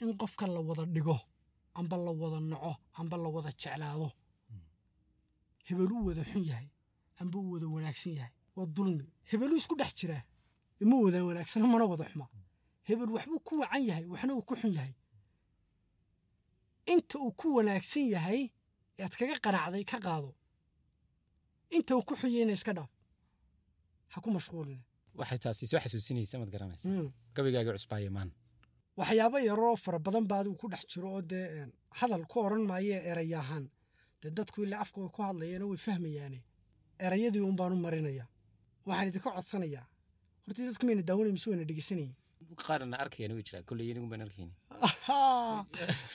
in 0.02 0.18
qofka 0.22 0.46
la 0.48 0.60
wada 0.68 0.86
dhigo 0.86 1.18
amba 1.80 1.96
la 1.98 2.12
wada 2.12 2.40
naco 2.52 2.72
amba 3.00 3.16
la 3.24 3.30
wada 3.36 3.50
jeclaado. 3.62 4.12
Hebeluu 5.68 6.06
wada 6.08 6.24
xun 6.24 6.44
yahay 6.50 6.68
amba 7.22 7.38
uu 7.40 7.52
wada 7.54 7.68
wanaagsan 7.68 8.14
yahay. 8.20 8.32
Waa 8.56 8.66
dulmi. 8.76 9.06
Hebeluu 9.30 9.56
isku 9.58 9.76
dhex 9.80 9.94
jiraa 10.00 10.24
ima 10.82 10.96
wada 11.04 11.24
wanaagsana 11.26 11.68
mana 11.68 11.86
wada 11.86 12.06
xuma. 12.12 12.28
Hebel 12.88 13.10
waxbuu 13.16 13.40
ku 13.48 13.54
wacan 13.62 13.84
yahay 13.88 14.06
waxna 14.12 14.34
uu 14.36 14.42
ku 14.48 14.56
xun 14.60 14.74
yahay 14.78 14.94
inta 16.86 17.18
uu 17.20 17.32
ku 17.32 17.56
wanaagsan 17.58 18.06
yahay 18.14 18.42
ead 18.98 19.14
kaga 19.20 19.36
qanacday 19.46 19.84
ka 19.86 19.98
qaado. 20.06 20.32
Inta 21.76 21.96
uu 21.96 22.04
ku 22.08 22.14
yahayna 22.16 22.54
iska 22.54 22.74
dhaaf 22.74 22.90
ha 24.14 24.22
ku 24.22 24.30
mashquulina. 24.32 24.82
Waxay 25.20 25.38
taasi 25.44 25.66
soo 25.68 25.80
xasuusinaysa 25.84 26.38
maad 26.40 26.52
garanaysa. 26.54 26.90
Gabaygaagii 27.36 27.74
cusbaaye 27.78 28.10
maan. 28.10 28.30
Waxyaabo 28.98 29.38
yaroo 29.50 29.76
fara 29.76 30.00
badan 30.00 30.28
baa 30.30 30.40
adigu 30.42 30.56
ku 30.62 30.68
dhex 30.70 30.84
jiro 30.92 31.08
oo 31.16 31.22
dee 31.22 31.66
hadal 32.00 32.26
ku 32.32 32.40
odhan 32.46 32.64
maayo 32.70 32.98
erayahaan 33.12 33.66
dee 34.22 34.32
dadku 34.38 34.64
ilaa 34.64 34.82
afka 34.86 35.02
way 35.02 35.10
ku 35.16 35.22
hadlayeeno 35.28 35.66
way 35.72 35.78
fahmayaane. 35.78 36.40
Erayadii 37.06 37.42
un 37.42 37.56
baanu 37.56 37.76
marinaya. 37.76 38.26
Waxaan 38.86 39.08
idinka 39.10 39.30
codsanayaa. 39.36 39.86
Hortii 40.46 40.66
dadku 40.70 40.86
mayna 40.86 41.02
daawanay 41.08 41.32
mise 41.36 41.48
wayna 41.50 41.66
dhegeysanayeen 41.70 42.16
qaarna 42.64 42.96
arkayana 43.04 43.34
way 43.38 43.44
jiraa 43.48 43.64
kolley 43.70 43.88
anigu 43.92 44.08
baan 44.12 44.22
arkayni 44.26 44.54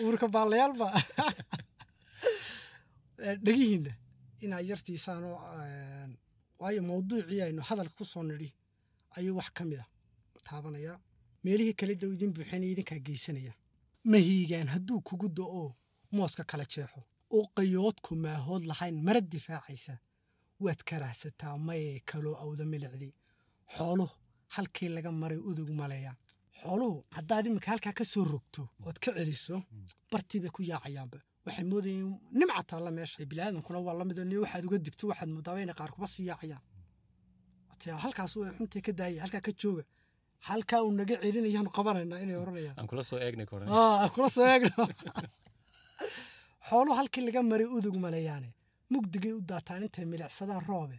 uurka 0.04 0.26
baalayaalba 0.36 0.86
dhegihiinna 3.44 3.92
inaa 4.44 4.60
yartiisaanoo 4.70 5.36
waayo 6.60 6.82
mawduucii 6.90 7.40
aynu 7.46 7.62
hadalka 7.68 7.94
ku 7.98 8.04
soo 8.04 8.22
nidhi 8.22 8.50
ayuu 9.16 9.36
wax 9.38 9.48
ka 9.56 9.64
mid 9.64 9.78
a 9.80 9.86
taabanayaa 10.46 10.96
meelihii 11.44 11.74
kale 11.80 11.94
da 12.00 12.06
idin 12.14 12.32
buuxinaya 12.36 12.70
idinkaa 12.74 12.98
geysanaya. 13.06 13.52
Mahiigaan 14.12 14.68
hadduu 14.74 15.00
kugu 15.08 15.28
do'oo 15.38 15.68
mooska 16.16 16.44
kala 16.50 16.64
jeexo. 16.72 17.00
Oo 17.36 17.44
qayoodku 17.56 18.14
maahood 18.24 18.62
lahayn 18.70 18.96
mara 19.06 19.20
difaacaysa. 19.20 19.94
Waad 20.64 20.80
karaahsataa 20.88 21.56
mayee 21.66 22.00
kaloo 22.10 22.36
awda 22.44 22.64
milicdi. 22.64 23.08
Xooluhu 23.76 24.14
halkii 24.54 24.88
laga 24.88 25.10
maray 25.12 25.38
udug 25.50 25.70
maleeya 25.80 26.12
xooluhu 26.62 26.98
haddaad 27.16 27.44
iminka 27.46 27.68
halkaa 27.72 27.92
ka 27.98 28.04
soo 28.12 28.24
rogto 28.32 28.62
ood 28.86 28.98
ka 29.04 29.10
celiso 29.16 29.56
bartii 30.12 30.40
bay 30.42 30.52
ku 30.56 30.62
yaacayaanba. 30.70 31.18
Waxay 31.46 31.66
moodayeen 31.72 32.10
nimca 32.38 32.62
taalla 32.70 32.90
meesha 32.96 33.24
biniaadankuna 33.30 33.78
waa 33.86 33.98
la 33.98 34.04
mid 34.08 34.18
ni 34.30 34.36
waxaad 34.44 34.64
uga 34.68 34.78
digto 34.86 35.04
waxaad 35.10 35.30
moodaaba 35.34 35.58
inay 35.64 35.76
qaar 35.80 35.90
kuba 35.94 36.06
sii 36.14 36.26
yaacayaan. 36.30 36.62
Halkaas 38.04 38.32
way 38.36 38.50
xuntay 38.58 38.82
ka 38.86 38.92
daaya 39.00 39.22
halkaa 39.24 39.42
ka 39.46 39.52
jooga. 39.60 39.82
Halkaa 40.48 40.80
uu 40.86 40.92
naga 41.00 41.14
celinayaanu 41.22 41.70
qabanaynaa 41.76 42.20
inay 42.24 42.36
oranayaan. 42.42 42.76
Aan 44.02 44.10
kula 44.16 44.28
soo 44.36 44.46
eegno 44.52 44.84
xooluhu 46.68 46.96
halkii 47.00 47.24
laga 47.26 47.40
maray 47.50 47.68
udug 47.76 47.96
maleeyaane 48.04 48.50
mugdigay 48.92 49.32
u 49.38 49.40
daataan 49.50 49.82
intay 49.86 50.06
milicsadaan 50.12 50.62
roobe. 50.68 50.96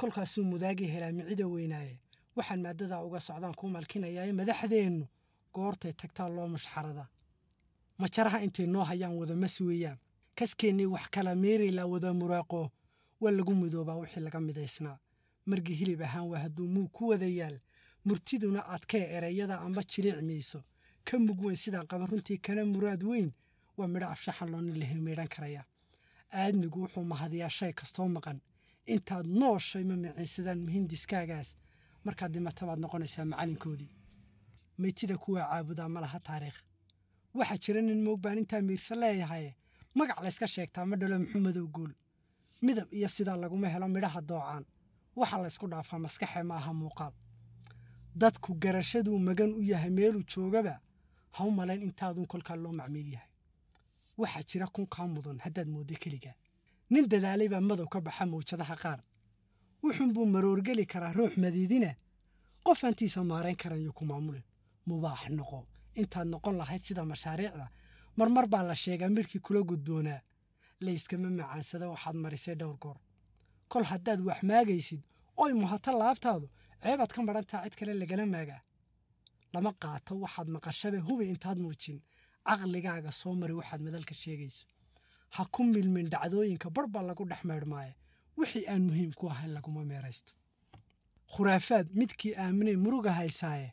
Kolkaasuu 0.00 0.44
mudaagii 0.52 0.88
helaa 0.94 1.12
micida 1.18 1.44
weynaaye 1.54 1.94
waxaan 2.36 2.60
maadadaa 2.64 3.02
uga 3.06 3.20
socdaan 3.20 3.54
kuu 3.58 3.68
malkinayaaye 3.76 4.32
madaxdeennu 4.40 5.06
goortay 5.54 5.92
tagtaa 6.00 6.28
loo 6.36 6.48
mushxarada 6.54 7.04
majaraha 8.00 8.38
intay 8.46 8.66
noo 8.66 8.84
hayaan 8.90 9.14
wada 9.20 9.34
mas 9.36 9.60
weeyaan. 9.60 9.98
Kaskeennii 10.38 10.86
wax 10.94 11.04
kala 11.14 11.34
meeraylaa 11.34 11.86
wada 11.92 12.10
muraaqo. 12.20 12.70
Waa 13.20 13.30
lagu 13.38 13.54
midoobaa 13.54 13.96
wixii 14.02 14.20
laga 14.26 14.40
midaysnaa 14.40 14.98
margii 15.46 15.74
hilib 15.80 16.00
ahaan 16.02 16.26
waa 16.30 16.38
hadduu 16.44 16.66
muu 16.74 16.88
ku 16.88 17.08
wada 17.08 17.26
yaal. 17.26 17.56
Murtiduna 18.04 18.60
adkee 18.74 19.04
erayada 19.16 19.60
amba 19.60 19.82
jiliic 19.82 20.22
mayso 20.28 20.60
ka 21.04 21.18
mug 21.18 21.38
weyn 21.44 21.56
sidaan 21.56 21.86
qaba 21.86 22.06
runtii 22.06 22.38
kana 22.38 22.64
muraad 22.64 23.02
weyn. 23.04 23.30
Waa 23.76 23.86
midho 23.92 24.06
afshaxan 24.08 24.48
loonin 24.50 24.78
la 24.80 24.86
hilmeydhan 24.86 25.28
karaya. 25.28 25.62
Aadmigu 26.32 26.78
wuxuu 26.82 27.04
mahadiyaa 27.04 27.48
shay 27.58 27.72
kastoo 27.72 28.08
maqan. 28.08 28.40
Intaad 28.86 29.26
nooshay 29.26 29.84
ma 29.84 29.94
miciinsadaan 29.96 30.60
muhindiskaagaas 30.66 31.48
markaad 32.04 32.32
dhimata 32.34 32.62
baad 32.68 32.78
noqonaysaa 32.84 33.24
macalinkoodii 33.32 33.90
maytida 34.78 35.16
kuwaa 35.22 35.46
caabudaa 35.50 35.88
ma 35.88 36.00
laha 36.00 36.18
taariikh. 36.20 36.58
Waxaa 37.34 37.58
jira 37.64 37.80
nin 37.82 38.02
moog 38.04 38.20
baan 38.20 38.38
intaa 38.38 38.60
miirsa 38.60 38.94
leeyahay. 39.02 39.46
Magac 39.94 40.18
layska 40.24 40.46
sheegtaa 40.46 40.84
ma 40.86 40.96
dhalo 40.96 41.18
muxuumadow 41.18 41.66
guul? 41.74 41.92
Midab 42.62 42.88
iyo 42.94 43.08
sidaa 43.08 43.36
laguma 43.36 43.68
helo 43.68 43.88
midhaha 43.88 44.20
doocaan. 44.20 44.64
Waxa 45.16 45.36
laysku 45.42 45.66
dhaafaa 45.68 45.98
maskaxe 46.04 46.42
ma 46.42 46.54
aha 46.56 46.72
muuqaal. 46.72 47.12
Dadku 48.14 48.54
garashaduu 48.54 49.18
magan 49.18 49.50
u 49.54 49.62
yahay 49.62 49.90
meeluu 49.90 50.22
joogaba 50.30 50.80
ha 51.30 51.44
u 51.44 51.50
malayn 51.50 51.82
intaadun 51.82 52.26
kolkaa 52.26 52.56
loo 52.56 52.72
macmiil 52.72 53.08
yahay. 53.14 53.28
Waxaa 54.18 54.42
jira 54.50 54.66
kunkaa 54.66 55.06
mudan 55.06 55.38
haddaad 55.44 55.68
moodda 55.68 55.94
keligaa. 56.02 56.34
Nin 56.90 57.08
dadaalay 57.08 57.48
baa 57.48 57.60
madow 57.60 57.86
ka 57.88 58.00
baxa 58.00 58.26
mawjadaha 58.26 58.76
qaar 58.82 59.00
wuxuunbuu 59.84 60.26
maroorgeli 60.34 60.84
karaa 60.92 61.12
ruux 61.18 61.32
madiidina 61.42 61.90
qof 62.66 62.80
hantiisa 62.86 63.20
maarayn 63.30 63.56
karayo 63.62 63.92
ku 63.92 64.04
maamulin. 64.04 64.44
Mubaax 64.88 65.22
noqo. 65.38 65.58
Intaad 66.00 66.26
noqon 66.32 66.56
lahayd 66.60 66.82
sida 66.82 67.02
mashaariicda. 67.04 67.66
Marmar 68.16 68.46
baa 68.52 68.62
la 68.62 68.74
sheegaa 68.74 69.08
midhkii 69.16 69.40
kula 69.46 69.60
gudboonaa 69.70 70.20
layskama 70.84 71.28
macaansado 71.38 71.86
waxaad 71.94 72.16
marisay 72.24 72.54
dhowr 72.60 72.76
goor. 72.82 72.98
Kol 73.68 73.84
haddaad 73.90 74.20
wax 74.28 74.40
maagaysid 74.50 75.02
oy 75.42 75.52
muhato 75.60 75.90
laabtaadu 76.00 76.46
ceebaad 76.82 77.10
ka 77.14 77.20
madhantaa 77.26 77.64
cid 77.64 77.74
kale 77.78 77.92
lagala 78.00 78.24
maagaa. 78.26 78.60
Lama 79.54 79.72
qaato 79.82 80.12
waxaad 80.24 80.48
maqashabe 80.54 80.98
hubi 81.06 81.24
intaad 81.32 81.58
muujin. 81.64 81.98
Caqligaaga 82.46 83.10
soo 83.20 83.34
mari 83.40 83.54
waxaad 83.60 83.80
madalka 83.86 84.14
sheegayso. 84.14 84.64
Ha 85.34 85.42
ku 85.54 85.60
milmin 85.64 86.06
dhacdooyinka 86.12 86.68
bar 86.70 86.86
baa 86.94 87.02
lagu 87.08 87.24
dhex 87.30 87.42
maydhmaaye 87.50 87.92
wixii 88.38 88.66
aan 88.72 88.82
muhiim 88.88 89.12
ku 89.18 89.24
ahayn 89.32 89.52
laguma 89.56 89.84
meeraysto. 89.84 90.32
Khuraafaad 91.34 91.86
midkii 92.00 92.34
aaminay 92.44 92.76
muruga 92.84 93.12
haysaaye 93.12 93.68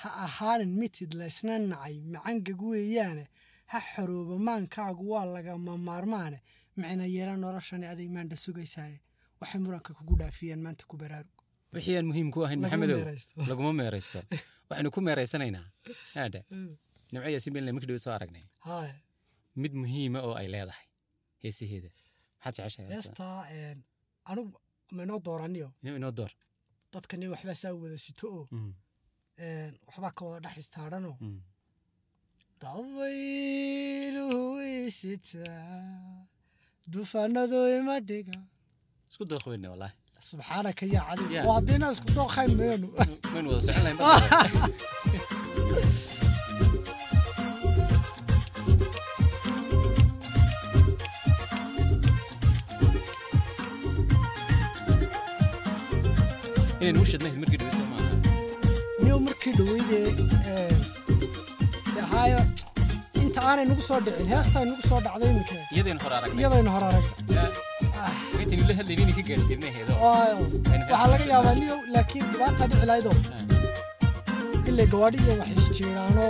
ha 0.00 0.08
ahaanin 0.26 0.72
mitid 0.80 1.12
laysna 1.20 1.58
nacay 1.58 1.96
macangag 2.12 2.60
weeyaane 2.70 3.24
ha 3.72 3.78
xorooba 3.92 4.36
maankaagu 4.48 5.04
waa 5.12 5.24
lagama 5.36 5.76
maarmaane 5.88 6.38
micna 6.76 7.04
yeela 7.14 7.36
noloshani 7.36 7.86
aday 7.92 8.08
maandha 8.14 8.36
sugaysaaye 8.44 8.96
waxay 9.40 9.60
muranka 9.64 9.90
kugu 9.98 10.14
dhaafiyeen 10.20 10.60
maanta 10.64 10.84
ku 10.90 10.96
baraarug 11.02 11.36
wixii 11.74 11.96
aan 11.98 12.06
muhiim 12.10 12.28
ku 12.34 12.44
ahayn 12.46 12.60
maxamedow 12.64 13.00
laguma 13.50 13.72
meeraysto. 13.80 14.18
Waxaynu 14.68 14.90
ku 14.94 15.00
meeraysanaynaa 15.08 15.66
aadha 16.22 16.40
nimco 17.12 17.28
yaasiin 17.34 17.54
beenle 17.54 17.72
markii 17.72 17.90
dhow 17.90 18.00
soo 18.04 18.12
aragnay. 18.16 18.44
Mid 19.62 19.72
muhiima 19.82 20.18
oo 20.26 20.34
ay 20.40 20.48
leedahay 20.54 20.86
heesaheeda. 21.44 21.88
Maxaad 22.44 22.54
jeceshahay 22.56 23.74
anugu 24.30 24.58
ma 24.94 25.00
inoo 25.04 25.20
dooraniyo 25.26 25.68
inoo 25.82 26.10
door. 26.18 26.32
Dadkani 26.92 27.26
waxbaa 27.32 27.54
saa 27.62 27.72
wada 27.82 27.96
sito 28.04 28.26
oo. 28.38 28.46
Mm, 28.52 28.72
waxbaa 29.86 30.12
ka 30.16 30.22
wada 30.24 30.40
dhex 30.48 30.56
istaadhanoo 30.62 31.16
mm. 31.20 31.40
dabayluhu 32.62 34.40
isitaa 34.86 36.26
dufanadu 36.92 37.58
ima 37.78 37.96
dhiga. 38.08 38.38
Isku 39.10 39.24
dooqweyne 39.30 39.68
wallaahi. 39.72 39.94
Subxaanaka 40.28 40.84
yaa 40.94 41.04
cadi 41.16 41.34
haddayna 41.48 41.86
isku 41.94 42.08
dooqayn 42.16 42.50
mayanu 42.58 42.88
inaynu 56.82 57.00
u 57.04 57.06
shidnayd 57.12 57.36
markii 57.42 57.58
dhaweysa 57.62 57.84
maaha 57.92 58.10
niyo 59.02 59.16
markii 59.28 59.52
dhaweydee 59.58 60.06
haayo 62.12 62.40
inta 63.24 63.40
aanay 63.50 63.66
nagu 63.70 63.82
soo 63.88 64.00
dhicin 64.06 64.28
heestaa 64.34 64.64
nagu 64.70 64.82
soo 64.90 65.00
dhacday 65.06 65.28
iminka 65.32 65.54
iyadaynu 65.76 66.00
hor 66.04 66.12
aragnay 66.18 66.40
iyadaynu 66.42 66.70
hor 66.76 66.84
arag 66.88 67.06
Ya, 67.36 67.44
marka 67.94 68.42
intaynu 68.44 68.64
la 68.70 68.74
hadlaynin 68.80 69.04
inay 69.08 69.16
ka 69.18 69.24
gaadhsiinay 69.30 69.72
heedo 69.76 69.92
waxaa 70.04 71.06
laga 71.12 71.26
yaabaa 71.34 71.54
niyow 71.60 71.78
laakiin 71.94 72.24
dhibaata 72.32 72.64
dhici 72.72 72.86
lahaydoo 72.90 73.16
ilay 74.72 74.86
gawaadhi 74.94 75.18
iyo 75.26 75.34
wax 75.40 75.50
isjeeraano 75.72 76.24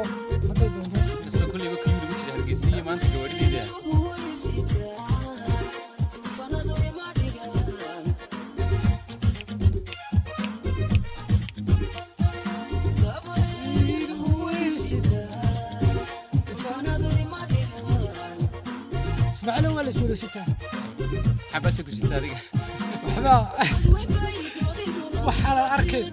hadday 0.48 0.68
doonto 0.76 1.00
kastoo 1.24 1.48
kolleyba 1.52 1.76
kuyuu 1.82 1.98
lagu 2.02 2.14
jira 2.20 2.32
hargeysa 2.36 2.66
iyo 2.74 2.82
maanta 2.88 3.06
gawaadhideeda 3.14 3.62
ismaaciilo 19.42 19.74
waa 19.74 19.82
la 19.82 19.90
iswada 19.90 20.16
sitaa 20.16 20.46
xabaase 21.52 21.82
ku 21.84 21.90
sita 21.90 22.16
adiga 22.16 22.38
waxbaa 23.06 23.40
waxaana 25.26 25.62
arkay 25.76 26.04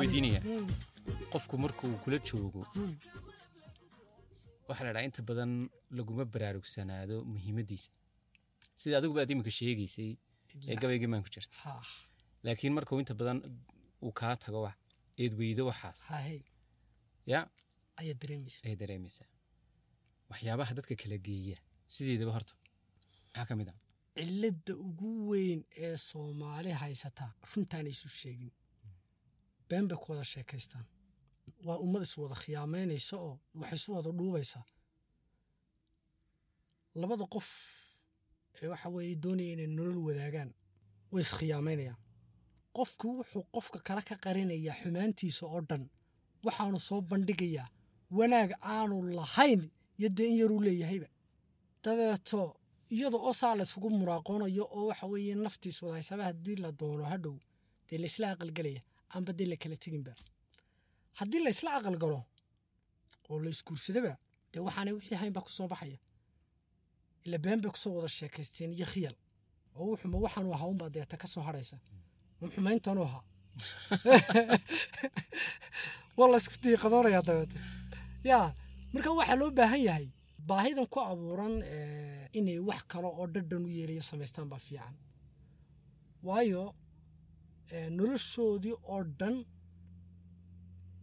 maxamed 0.00 0.24
mid 0.24 0.34
baan 0.34 0.44
ku 0.44 0.56
weydiinaya 0.60 1.28
qofku 1.32 1.54
markuu 1.64 1.92
kula 2.04 2.18
joogo 2.28 2.62
waxaa 4.68 4.84
la 4.86 4.92
dhahaa 4.94 5.08
inta 5.08 5.22
badan 5.30 5.52
laguma 5.98 6.24
baraarugsanaado 6.34 7.16
muhiimaddiisa 7.32 7.90
sida 8.80 8.94
adiguba 8.98 9.20
aad 9.22 9.30
iminka 9.34 9.52
sheegaysay 9.58 10.10
ee 10.70 10.76
gabaygii 10.82 11.10
maan 11.12 11.22
ku 11.26 11.30
jirta. 11.34 11.56
Laakiin 12.46 12.72
markuu 12.78 12.98
inta 13.02 13.14
badan 13.20 13.38
uu 14.04 14.12
kaa 14.20 14.34
tago 14.44 14.58
wax 14.66 14.76
eed 15.22 15.32
weydo 15.40 15.62
waxaas. 15.70 16.00
Ya? 17.32 17.40
Ayaa 18.00 18.16
dareemaysa. 18.22 18.58
Ay 18.68 18.74
dareemaysaa 18.82 19.28
waxyaabaha 20.30 20.72
dadka 20.78 20.94
kala 21.02 21.16
geeya 21.26 21.56
sideedaba 21.94 22.32
horta. 22.36 22.54
Maxaa 23.32 23.46
ka 23.48 23.54
mid 23.60 23.68
ah? 23.72 23.78
Cilladda 24.20 24.72
ugu 24.86 25.10
weyn 25.30 25.60
ee 25.86 25.96
soomaali 26.10 26.70
haysataa 26.82 27.30
runtaana 27.52 27.88
isu 27.96 28.08
sheegin 28.22 28.50
been 29.70 29.86
bay 29.88 29.96
ku 30.02 30.06
wada 30.12 30.24
sheekaystaan. 30.32 30.84
Waa 31.66 31.78
ummad 31.84 32.02
is 32.06 32.14
wada 32.18 32.34
khiyaamaynaysa 32.42 33.14
oo 33.26 33.34
wax 33.60 33.72
isu 33.76 33.88
wada 33.96 34.10
dhuubaysa. 34.18 34.60
Labada 37.00 37.24
qof 37.34 37.48
ee 38.62 38.66
waxa 38.72 38.88
weeye 38.94 39.14
doonaya 39.22 39.52
inay 39.54 39.66
nolol 39.76 39.98
wadaagaan 40.08 40.50
way 41.12 41.22
iskhiyaamaynayaan 41.26 41.98
qofku 42.76 43.06
wuxuu 43.18 43.44
qofka 43.54 43.78
kale 43.86 44.02
ka 44.08 44.14
qarinayaa 44.24 44.76
xumaantiisa 44.80 45.44
oo 45.54 45.60
dhan. 45.68 45.82
Waxaanu 46.46 46.78
soo 46.88 47.00
bandhigayaa 47.10 47.66
wanaag 48.18 48.50
aanu 48.74 48.96
lahayn 49.18 49.62
iyo 49.98 50.08
dee 50.16 50.28
in 50.30 50.36
yaruu 50.40 50.60
leeyahayba. 50.66 51.08
Dabeeto 51.84 52.40
iyada 52.94 53.16
oo 53.26 53.32
saa 53.40 53.54
la 53.58 53.62
isugu 53.68 53.88
muraaqoonayo 53.98 54.64
oo 54.76 54.84
waxa 54.90 55.06
weeye 55.12 55.34
naftiis 55.44 55.78
wada 55.82 55.94
haysaba 55.98 56.24
haddii 56.28 56.56
la 56.64 56.70
doono 56.80 57.04
hadhow 57.12 57.36
dee 57.88 57.98
laysla 58.02 58.26
aqalgelaya 58.34 58.82
amba 59.16 59.32
dee 59.38 59.46
la 59.50 59.56
kala 59.56 59.76
teginba. 59.76 60.12
Haddii 61.18 61.42
laysla 61.44 61.70
aqalgalo 61.78 62.20
oo 63.30 63.38
la 63.44 63.50
isguursadaba 63.54 64.12
dee 64.52 64.60
waxaanay 64.66 64.94
wixii 64.98 65.18
hayn 65.20 65.32
baa 65.32 65.44
ku 65.46 65.50
soo 65.50 65.68
baxaya. 65.72 65.98
Ila 67.26 67.38
been 67.38 67.60
bay 67.62 67.70
ku 67.70 67.78
soo 67.78 67.92
wada 67.96 68.08
sheekaysteen 68.08 68.72
iyo 68.72 68.86
khiyal. 68.92 69.16
Oo 69.76 69.86
wuxuma 69.92 70.18
waxaanu 70.24 70.52
ahaa 70.54 70.68
unbaa 70.72 70.90
deeta 70.94 71.16
ka 71.16 71.26
soo 71.26 71.42
hadhaysa. 71.48 71.76
Xumayntanu 72.54 73.02
ahaa. 73.08 73.24
Waa 76.16 76.28
la 76.30 76.36
isku 76.36 76.54
diiqadoonayaa 76.62 77.22
dabeeto 77.28 77.58
yaa 78.30 78.48
marka 78.92 79.10
waxaa 79.18 79.36
loo 79.40 79.50
baahan 79.58 79.82
yahay 79.88 80.06
baahidan 80.48 80.86
ku 80.92 80.98
abuuran 81.00 81.54
inay 82.38 82.58
wax 82.68 82.80
kale 82.90 83.06
oo 83.06 83.26
dhadhan 83.34 83.64
u 83.66 83.70
yeelaya 83.76 84.02
samaystaan 84.02 84.48
baa 84.48 84.58
fiican. 84.66 84.94
Waayo 86.22 86.74
noloshoodii 87.98 88.74
oo 88.92 89.02
dhan 89.18 89.36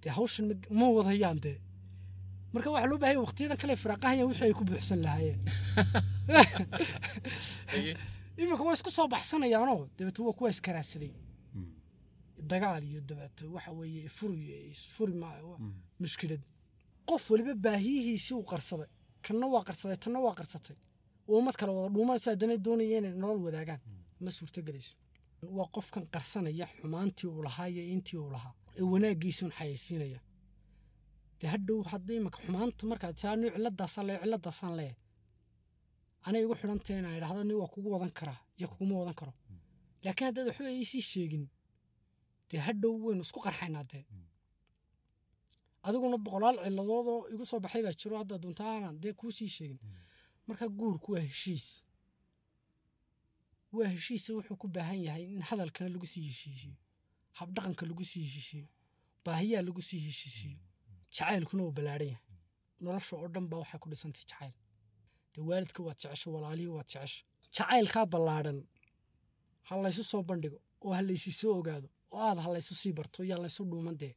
dee 0.01 0.11
hawshan 0.17 0.45
ma- 0.79 0.93
wadayaan 0.97 1.39
dee. 1.45 1.57
Marka 2.53 2.67
waxaa 2.71 2.89
loo 2.91 2.99
baahan 3.01 3.15
yahay 3.15 3.25
waqtiyadan 3.27 3.57
kale 3.61 3.75
firaaqahayaan 3.83 4.27
wixii 4.29 4.47
ay 4.47 4.53
ku 4.59 4.63
buuxsan 4.69 4.99
lahaayeen. 5.05 5.39
Iminka 8.41 8.63
waa 8.67 8.73
isku 8.77 8.91
soo 8.97 9.07
baxsanayaanoo 9.13 9.81
dabeeto 9.97 10.19
waa 10.27 10.37
kuwa 10.37 10.49
iskaraadsaday 10.55 11.13
dagaal 12.51 12.83
iyo 12.83 13.01
dabeeto 13.09 13.43
waxa 13.55 13.71
weeye 13.79 14.09
furi 14.17 14.39
isfuri 14.73 15.13
maayo 15.21 15.57
mushkilad. 15.99 16.43
Qof 17.09 17.23
waliba 17.31 17.53
baahiyihiisii 17.65 18.35
uu 18.39 18.43
qarsaday 18.51 18.89
kanna 19.25 19.45
waa 19.53 19.63
qarsaday 19.67 19.97
tanna 20.03 20.19
waa 20.25 20.35
qarsatay 20.39 20.77
oo 21.27 21.37
ummad 21.39 21.55
kale 21.59 21.71
wada 21.77 21.89
dhuumanayso 21.93 22.29
haddana 22.31 22.55
doonaya 22.65 22.97
inay 22.99 23.13
nolol 23.21 23.39
wadaagaan 23.47 23.81
ma 24.23 24.29
suurtogelayso 24.37 24.95
waa 25.57 25.67
qofkan 25.75 26.05
qarsanaya 26.13 26.65
xumaantii 26.77 27.27
uu 27.29 27.43
lahaa 27.47 27.67
iyo 27.73 27.83
intii 27.93 28.17
uu 28.23 28.29
lahaa. 28.35 28.53
Ee 28.79 28.81
wanaaggiisuun 28.93 29.51
xayaysiinaya 29.57 30.19
dee 31.39 31.47
hadhow 31.53 31.79
hadda 31.91 32.13
imanka 32.19 32.39
xumaanta 32.45 32.83
markaad 32.91 33.15
tiraa 33.19 33.35
ni 33.35 33.47
ciladaasaan 33.55 34.05
lee 34.07 34.17
ciladaasaan 34.23 34.75
lee 34.79 34.93
anay 36.27 36.41
igu 36.43 36.55
xidhantay 36.59 36.95
inaan 36.99 37.17
idhahdo 37.19 37.43
ni 37.43 37.53
waa 37.61 37.67
kugu 37.73 37.89
wadan 37.93 38.11
karaa 38.19 38.39
iyo 38.57 38.67
kuguma 38.71 38.95
wadan 39.01 39.15
karo. 39.19 39.33
Laakiin 40.03 40.25
haddaad 40.27 40.47
waxba 40.49 40.69
iisii 40.77 41.01
sheegin 41.11 41.45
dee 42.49 42.59
hadhow 42.67 42.93
waynu 43.05 43.21
isku 43.25 43.39
qarxaynaa 43.45 43.83
dee. 43.91 44.03
Adiguna 45.87 46.17
boqolaal 46.25 46.57
ciladoodoo 46.65 47.19
igu 47.33 47.45
soo 47.49 47.59
baxay 47.63 47.81
baa 47.85 47.95
jiro 47.99 48.15
hadda 48.21 48.35
duntaana 48.43 48.89
dee 49.03 49.13
kuu 49.19 49.31
sii 49.37 49.49
sheegin. 49.55 49.79
Marka 50.47 50.65
guurku 50.79 51.09
waa 51.13 51.23
heshiis 51.29 51.65
waa 53.75 53.87
heshiisa 53.93 54.33
wuxuu 54.33 54.57
ku 54.61 54.67
baahan 54.67 54.99
yahay 55.07 55.23
in 55.33 55.41
hadalkana 55.41 55.89
lagu 55.93 56.05
sii 56.11 56.23
heshiisiyo 56.29 56.75
habdhaqanka 57.39 57.83
lagu 57.89 58.03
sii 58.05 58.21
heshiisiyo 58.25 58.67
baahiyaa 59.25 59.61
lagu 59.67 59.81
sii 59.81 59.99
heshiisiyo 60.07 60.57
jacaylkuna 61.15 61.63
uu 61.63 61.71
ballaadhan 61.71 62.07
yahay. 62.07 62.23
Nolosha 62.81 63.15
oo 63.17 63.27
dhan 63.33 63.47
baa 63.49 63.57
waxay 63.61 63.79
ku 63.79 63.89
dhisantay 63.89 64.23
jacayl 64.29 64.53
dee 65.33 65.41
waalidka 65.49 65.83
waad 65.83 65.97
jecesho 66.01 66.27
walaalihii 66.33 66.67
waad 66.77 66.87
jecesho 66.93 67.23
jacaylkaa 67.55 68.05
ballaadhan 68.13 68.59
ha 69.67 69.73
laysu 69.83 70.03
soo 70.11 70.23
bandhigo 70.29 70.59
oo 70.85 70.93
ha 70.97 71.01
laysi 71.07 71.31
soo 71.39 71.53
ogaado 71.59 71.87
oo 72.11 72.19
aad 72.29 72.39
ha 72.43 72.49
laysu 72.53 72.73
sii 72.81 72.93
barto 72.97 73.23
yaa 73.23 73.37
laysu 73.43 73.63
dhuuman 73.69 73.97
dee. 74.01 74.13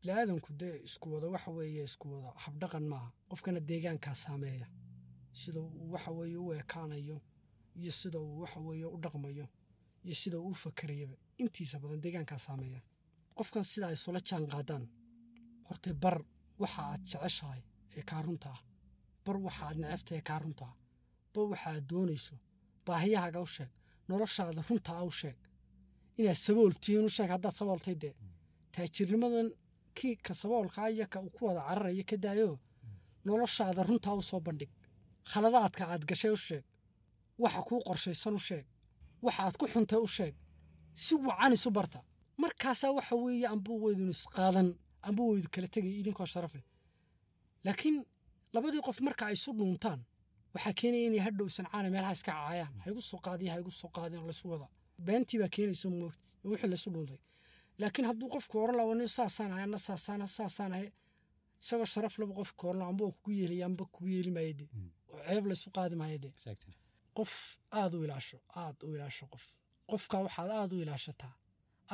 Biniaadanku 0.00 0.52
dee 0.60 0.74
isku 0.86 1.06
wada 1.14 1.26
waxa 1.34 1.50
weeye 1.50 1.82
isku 1.84 2.06
wada 2.14 2.30
habdhaqan 2.44 2.84
maaha. 2.92 3.08
Qofkana 3.28 3.60
deegaankaa 3.68 4.14
saameeya. 4.14 4.66
Sida 5.32 5.60
uu 5.60 5.92
waxa 5.92 6.10
weeye 6.10 6.36
u 6.36 6.52
ekaanayo 6.60 7.18
iyo 7.80 7.92
sida 8.00 8.18
uu 8.26 8.40
waxa 8.42 8.60
weeye 8.66 8.86
u 8.94 8.98
dhaqmayo 9.04 9.46
iyo 10.04 10.14
sida 10.22 10.36
uu 10.38 10.50
u 10.50 10.54
fakerayaba 10.64 11.14
intiisa 11.42 11.76
badan 11.82 12.00
deegaankaa 12.04 12.38
saameeya. 12.46 12.80
Qofkan 13.36 13.64
sida 13.72 13.86
ay 13.88 13.94
isula 13.98 14.20
jaan 14.28 14.44
qaadaan 14.52 14.84
hortay 15.68 15.94
bar 16.02 16.16
waxa 16.62 16.80
aad 16.90 17.02
jeceshahay 17.10 17.62
ee 17.98 18.02
kaa 18.10 18.22
runta 18.26 18.48
ah 18.56 18.60
bar 19.24 19.36
waxa 19.46 19.62
aad 19.68 19.76
necebtahay 19.82 20.18
ee 20.20 20.24
kaa 20.28 20.38
runta 20.44 20.64
ah 20.70 20.74
bar 21.34 21.44
waxa 21.52 21.68
aad 21.74 21.84
doonayso 21.90 22.34
baahiyahaaga 22.86 23.40
u 23.46 23.48
sheeg 23.56 23.70
noloshaada 24.08 24.60
runtaa 24.68 25.02
u 25.10 25.10
sheeg 25.20 25.36
inaad 26.20 26.38
sabooltihiin 26.46 27.04
u 27.08 27.10
sheeg 27.16 27.30
haddaad 27.34 27.54
sabooltay 27.60 27.96
dee. 28.02 28.14
Taajirnimadan 28.74 29.48
kii 29.98 30.16
ka 30.26 30.32
saboolkaa 30.34 30.88
iyo 30.94 31.06
ka 31.12 31.18
ku 31.34 31.40
wada 31.46 31.60
cararaya 31.68 32.04
ka 32.10 32.16
daayo 32.24 32.50
noloshaada 33.26 33.82
runtaa 33.88 34.14
u 34.20 34.22
soo 34.30 34.40
bandhig 34.46 34.70
khaladaadka 35.30 35.82
aad 35.92 36.02
gashay 36.10 36.32
u 36.36 36.36
sheeg 36.46 36.64
waxa 37.42 37.60
kuu 37.68 37.80
qorshaysan 37.88 38.34
u 38.34 38.38
sheeg. 38.48 38.64
Waxa 39.24 39.42
aad 39.44 39.56
ku 39.60 39.66
xuntay 39.72 39.98
u 40.06 40.08
sheeg. 40.16 40.34
Si 40.94 41.14
wacan 41.14 41.52
isu 41.56 41.70
barta. 41.70 42.00
Markaasaa 42.42 42.92
waxa 42.96 43.14
weeye 43.22 43.46
ambuu 43.54 43.78
weydun 43.84 44.10
isqaadan 44.16 44.68
ambuu 45.08 45.26
weydu 45.32 45.48
kala 45.54 45.68
tegay 45.74 45.94
idinkoo 46.00 46.26
sharaf 46.32 46.54
leh. 46.58 46.64
Laakiin 47.64 47.96
labadii 48.54 48.82
qof 48.86 48.98
marka 49.06 49.22
ay 49.26 49.32
isu 49.38 49.50
dhuuntaan 49.58 50.00
waxaa 50.54 50.72
keenaya 50.78 51.06
inay 51.08 51.22
hadhow 51.26 51.48
sancaana 51.56 51.88
meelaha 51.94 52.12
iska 52.18 52.32
caayaan. 52.32 52.74
Ha 52.82 52.90
igu 52.90 53.00
soo 53.10 53.20
qaadiya 53.26 53.52
ha 53.54 53.58
igu 53.62 53.70
soo 53.80 53.90
qaadin 53.96 54.18
oo 54.20 54.26
laysu 54.30 54.44
wada. 54.52 54.66
Beentii 55.06 55.38
baa 55.42 55.48
keenaysa 55.56 55.88
moogta 55.90 56.20
wixii 56.50 56.68
laysu 56.72 56.88
dhuuntay. 56.94 57.18
Laakiin 57.80 58.06
hadduu 58.10 58.28
qofku 58.34 58.54
oran 58.62 58.76
laha 58.78 58.94
nin 58.94 59.08
saasaan 59.18 59.52
ahay 59.52 59.64
ana 59.68 59.78
saasaan 59.78 60.28
saasaan 60.38 60.72
ahay. 60.76 60.88
Isagoo 61.62 61.88
sharaf 61.94 62.14
laba 62.20 62.34
qofka 62.40 62.62
oran 62.68 62.80
laha 62.80 62.90
amba 62.92 63.04
kugu 63.14 63.30
yeelaya 63.38 63.66
amba 63.66 63.84
kugu 63.92 64.08
yeeli 64.14 64.30
maayo 64.36 64.52
dee. 64.60 64.68
Oo 65.12 65.20
ceeb 65.28 65.44
laysu 65.50 65.68
qaadi 65.76 65.94
Exactly. 66.34 66.74
Qof 67.16 67.32
aad 67.80 67.92
u 67.98 68.04
ilaasho 68.04 68.38
aad 68.62 68.76
u 68.86 68.94
ilaasho 68.96 69.26
qof. 69.32 69.44
Qofka 69.90 70.16
waxaad 70.24 70.50
aad 70.60 70.72
u 70.72 70.78
ilaashataa 70.84 71.34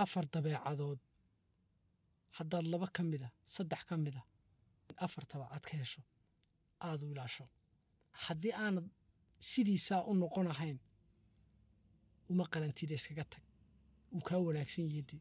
afar 0.02 0.24
dabeecadood. 0.32 1.00
Haddaad 2.38 2.66
laba 2.72 2.86
ka 2.96 3.02
mid 3.10 3.22
a 3.22 3.28
saddex 3.54 3.82
ka 3.88 3.96
mid 4.04 4.16
a 4.20 4.22
afartaba 5.04 5.46
aad 5.54 5.64
ka 5.68 5.74
hesho 5.80 6.02
aada 6.86 7.02
u 7.06 7.10
ilaasho. 7.14 7.44
Haddii 8.24 8.52
aanad 8.64 8.86
sidiisaa 9.50 10.02
u 10.10 10.12
noqon 10.20 10.46
ahayn 10.52 10.78
uma 12.30 12.44
qalantida 12.52 12.94
iskaga 12.98 13.24
tag. 13.32 13.44
Wuu 14.12 14.22
kaa 14.28 14.38
wanaagsan 14.46 14.84
yihidee 14.88 15.20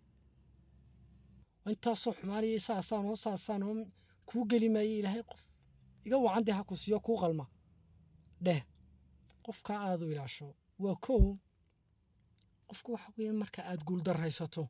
intaasoo 1.72 2.14
xumaanaya 2.18 2.60
saasaanoo 2.68 3.16
saasaanoo 3.26 3.74
kuu 4.30 4.44
geli 4.50 4.70
maaye 4.76 4.94
ilaahay 5.00 5.24
qof. 5.32 5.44
Iga 6.06 6.18
wacan 6.26 6.44
dee 6.46 6.56
ha 6.58 6.64
ku 6.70 6.76
siiyo 6.82 7.00
kuu 7.06 7.18
qalma. 7.22 7.46
Dheh 8.46 8.62
qofkaa 9.46 9.80
aada 9.88 10.06
u 10.06 10.12
ilaasho 10.12 10.48
waa 10.84 10.96
kow. 11.06 11.24
Qofka 12.68 12.90
waxa 12.94 13.10
weeye 13.18 13.32
marka 13.42 13.62
aad 13.70 13.82
guuldarraysato 13.88 14.64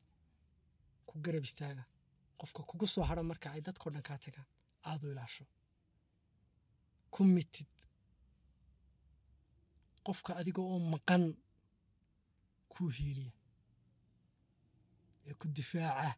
ku 1.07 1.19
garab 1.23 1.43
istaaga. 1.43 1.83
Qofka 2.39 2.61
kugu 2.69 2.87
soo 2.87 3.03
hadha 3.09 3.23
marka 3.23 3.47
ay 3.51 3.61
dadkao 3.61 3.91
dhan 3.93 4.03
kaa 4.07 4.17
tagaan 4.17 4.47
aada 4.89 5.07
u 5.07 5.11
ilaasho. 5.11 5.45
Ku 7.13 7.23
mitid. 7.23 7.67
Qofka 10.05 10.31
adiga 10.39 10.61
oo 10.61 10.79
maqan 10.79 11.23
kuu 12.71 12.89
hiiliya. 12.97 13.31
Ee 15.27 15.33
ku 15.39 15.47
difaaca. 15.47 16.15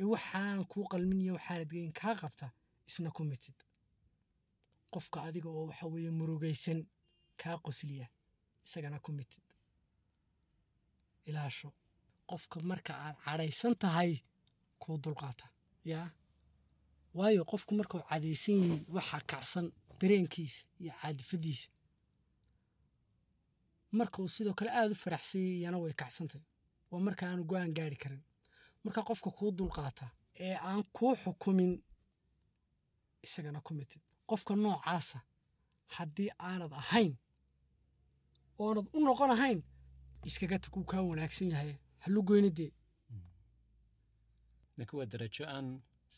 Ee 0.00 0.04
waxaan 0.12 0.64
kuu 0.70 0.84
qalmin 0.92 1.20
iyo 1.20 1.34
waxaanad 1.34 1.68
geyn 1.72 1.92
kaa 1.92 2.14
qabta 2.22 2.46
isna 2.88 3.10
ku 3.10 3.24
mitid. 3.24 3.54
Qofka 4.92 5.18
adiga 5.28 5.48
oo 5.48 5.66
waxa 5.68 5.86
weeye 5.92 6.10
murugaysan 6.10 6.80
kaa 7.42 7.56
qosliya 7.64 8.06
isagana 8.66 8.98
ku 9.04 9.10
mitid 9.18 9.44
ilaasho 11.28 11.68
qofka 12.30 12.56
marka 12.70 12.92
aad 13.04 13.16
cadhaysan 13.24 13.74
tahay 13.82 14.12
kuu 14.82 14.96
dulqaata 15.04 15.46
yaa 15.90 16.08
waayo 17.18 17.42
qofku 17.50 17.72
markuu 17.78 18.00
cadaysan 18.10 18.54
yihiin 18.60 18.84
waxaa 18.96 19.20
kacsan 19.30 19.66
dareenkiisa 20.00 20.60
iyo 20.82 20.92
caadifadiisa 21.00 21.68
marka 23.98 24.16
uu 24.22 24.28
sidoo 24.34 24.54
kale 24.58 24.70
aada 24.70 24.92
u 24.92 24.94
faraxsanyay 25.04 25.54
iyana 25.58 25.78
way 25.82 25.92
kacsantahy 26.02 26.44
waa 26.90 27.00
marka 27.06 27.22
aanu 27.28 27.42
go'aan 27.50 27.72
gaari 27.78 27.96
karin 28.02 28.22
marka 28.84 29.00
qofka 29.08 29.30
kuu 29.38 29.50
dulqaata 29.58 30.06
ee 30.46 30.56
aan 30.68 30.82
kuu 30.96 31.14
xukumin 31.22 31.72
isagana 33.26 33.60
ku 33.66 33.72
mitid 33.78 34.02
qofka 34.30 34.52
noocaasa 34.62 35.18
haddii 35.96 36.30
aanad 36.48 36.72
ahayn 36.82 37.12
oonad 38.64 38.86
u 38.96 38.98
noqon 39.06 39.30
ahayn 39.36 39.60
iskaga 40.28 40.56
tag 40.64 40.74
wuu 40.76 40.84
kaa 40.92 41.02
wanaagsan 41.10 41.48
yahay. 41.52 41.72
Halu 42.04 42.20
goyna 42.28 42.50
dee 42.58 42.70
waa 44.98 45.06
darajo 45.12 45.44
aan 45.54 45.68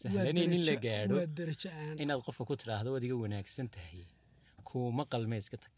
sahlanayn 0.01 0.53
in 0.57 0.65
la 0.69 0.75
gaadho 0.85 1.17
inaad 2.03 2.21
qofka 2.27 2.45
ku 2.49 2.55
tidhaahdo 2.61 2.89
waad 2.95 3.05
iga 3.07 3.17
wanaagsan 3.25 3.69
tahay. 3.75 4.05
Kuuma 4.69 5.05
qalme 5.13 5.37
iska 5.43 5.57
tag. 5.65 5.75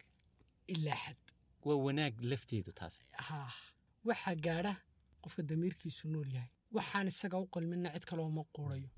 Ilaa 0.74 0.98
xad 1.04 1.20
waa 1.66 1.78
wanaag 1.86 2.14
lafteedu 2.30 2.72
taas. 2.78 2.94
Haa 3.26 3.50
waxaa 4.08 4.34
gaadha 4.46 4.72
qofka 5.22 5.42
damiirkiisu 5.50 6.04
nool 6.12 6.28
yahay. 6.36 6.50
Waxaan 6.76 7.06
isaga 7.12 7.36
u 7.44 7.46
qalminna 7.54 7.88
cid 7.94 8.04
kaloo 8.10 8.30
ma 8.36 8.42
quurayo. 8.54 8.90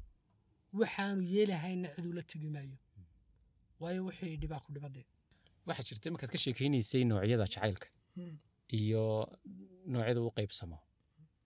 Waxaanu 0.78 1.22
yeelahayna 1.34 1.88
ciduu 1.94 2.12
la 2.18 2.22
tegi 2.30 2.48
maayo. 2.54 2.76
Waayo 3.80 4.00
wixii 4.08 4.36
dhibaa 4.42 4.60
ku 4.64 4.70
dhibadee 4.74 5.06
waxaa 5.68 5.86
jirta 5.88 6.10
markaad 6.14 6.30
ka 6.34 6.38
sheekaynaysay 6.44 7.02
noocyada 7.10 7.44
jacaylka 7.54 7.88
iyo 8.80 9.04
noocyada 9.92 10.20
u 10.26 10.30
qaybsamo. 10.38 10.78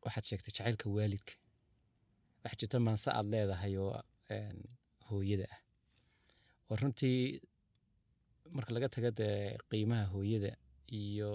Waxaad 0.05 0.25
sheegtay 0.29 0.53
jacaylka 0.57 0.87
waalidka. 0.97 1.35
Waxaa 2.43 2.59
jirta 2.61 2.77
maanse 2.87 3.09
aad 3.19 3.27
leedahay 3.33 3.75
oo 3.85 3.93
hooyada 5.09 5.47
ah. 5.55 5.61
Oo 6.71 6.77
runtii 6.81 7.41
marka 8.57 8.71
laga 8.75 8.89
taga 8.95 9.11
dee 9.21 9.57
qiimaha 9.71 10.05
hooyada 10.15 10.51
iyo 11.01 11.29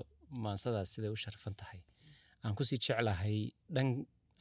maansadaas 0.44 0.90
siday 0.94 1.12
u 1.16 1.18
sharfan 1.24 1.56
tahay. 1.62 1.82
Aan 2.44 2.56
ku 2.58 2.64
sii 2.70 2.78
jeclahay 2.86 3.38
dhan 3.76 3.88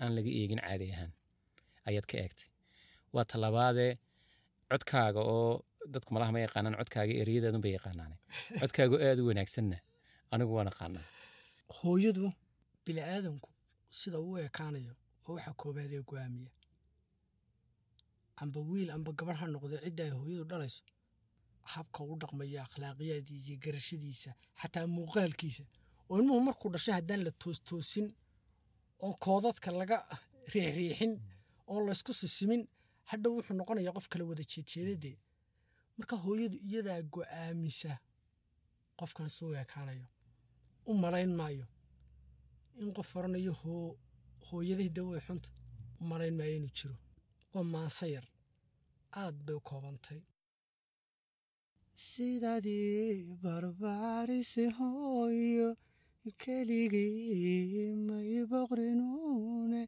aan 0.03 0.13
laga 0.17 0.31
eegin 0.41 0.61
caadi 0.65 0.87
ahaan. 0.95 1.13
Ayaad 1.89 2.07
ka 2.11 2.17
eegtay. 2.25 2.49
Waa 3.15 3.25
talabaadee 3.33 3.93
codkaaga 4.71 5.21
oo 5.37 5.53
dadku 5.93 6.11
malaha 6.15 6.33
ma 6.35 6.41
yaqaanaan 6.47 6.77
codkaaga 6.81 7.13
ereyadaadun 7.23 7.61
bay 7.65 7.73
yaqaanaane. 7.79 8.17
Codkaaga 8.61 8.97
aad 9.09 9.19
u 9.23 9.27
wanaagsanna 9.31 9.79
anigu 10.33 10.53
waan 10.57 10.69
aqaanaa. 10.73 11.05
Hooyadu 11.79 12.33
bini'aadanku 12.87 13.49
sida 13.99 14.19
uu 14.27 14.37
ekaanayo 14.49 14.93
oo 15.29 15.33
waxa 15.37 15.53
koobaad 15.61 15.93
ee 15.99 16.03
go'aamiya 16.11 16.51
amba 18.43 18.61
wiil 18.69 18.91
amba 18.97 19.11
gabadh 19.19 19.39
ha 19.41 19.47
noqdo 19.55 19.77
cidda 19.85 20.03
ay 20.07 20.11
hooyadu 20.19 20.45
dhalayso 20.51 20.83
habka 21.75 21.99
uu 22.09 22.17
dhaqmayo 22.23 22.59
akhlaaqiyadiisa 22.67 23.47
iyo 23.51 23.57
garashadiisa 23.65 24.31
xataa 24.61 24.87
muuqaalkiisa 24.97 25.65
oo 26.11 26.17
ilmuhu 26.21 26.41
markuu 26.49 26.69
dhashay 26.75 26.95
haddaan 26.99 27.23
la 27.27 27.31
toostoosin 27.43 28.07
oon 29.05 29.15
koodadka 29.25 29.69
laga 29.81 29.97
riixriixin 30.55 31.13
oon 31.73 31.83
laysku 31.89 32.13
sisimin 32.21 32.63
hadhow 33.11 33.33
wuxuu 33.37 33.55
noqonayaa 33.61 33.95
qof 33.97 34.07
kala 34.13 34.25
wada 34.31 34.45
jeedjeedadee 34.53 35.17
marka 35.97 36.17
hooyadu 36.25 36.57
iyadaa 36.69 37.01
go'aamisa 37.15 37.93
qofkan 38.99 39.29
suu 39.37 39.53
ekaanayo 39.63 40.07
u 40.91 40.93
malayn 41.03 41.33
maayo. 41.41 41.67
In 42.81 42.89
qof 42.97 43.11
oranayo 43.19 43.53
hoo 43.63 43.87
hooyaday 44.47 44.89
dawey 44.97 45.21
xunta 45.27 45.49
u 46.01 46.05
malayn 46.11 46.35
maayo 46.39 46.55
inuu 46.59 46.73
jiro. 46.79 46.97
Waa 47.53 47.65
maanse 47.73 48.07
yar 48.15 48.27
aad 49.23 49.37
bay 49.47 49.57
u 49.57 49.61
koobantay. 49.69 50.21
Sidadii 52.07 53.37
barbaarise 53.43 54.65
hooyo 54.79 55.69
keligii 56.43 57.95
may 58.07 58.45
boqrinuune 58.51 59.83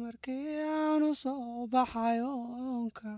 markii 0.00 0.60
aanu 0.76 1.08
soo 1.22 1.66
baxay 1.72 2.18
oonka 2.32 3.10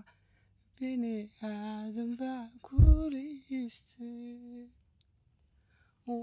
bini 0.81 1.17
aadan 1.51 2.11
baa 2.19 2.43
guulaystay 2.65 4.65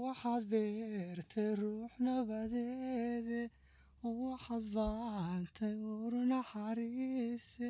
waxaad 0.03 0.43
beertay 0.51 1.51
ruux 1.59 1.91
nabadeede 2.05 3.41
waxaad 4.21 4.65
baantay 4.75 5.75
ur 5.95 6.13
naxariise 6.31 7.69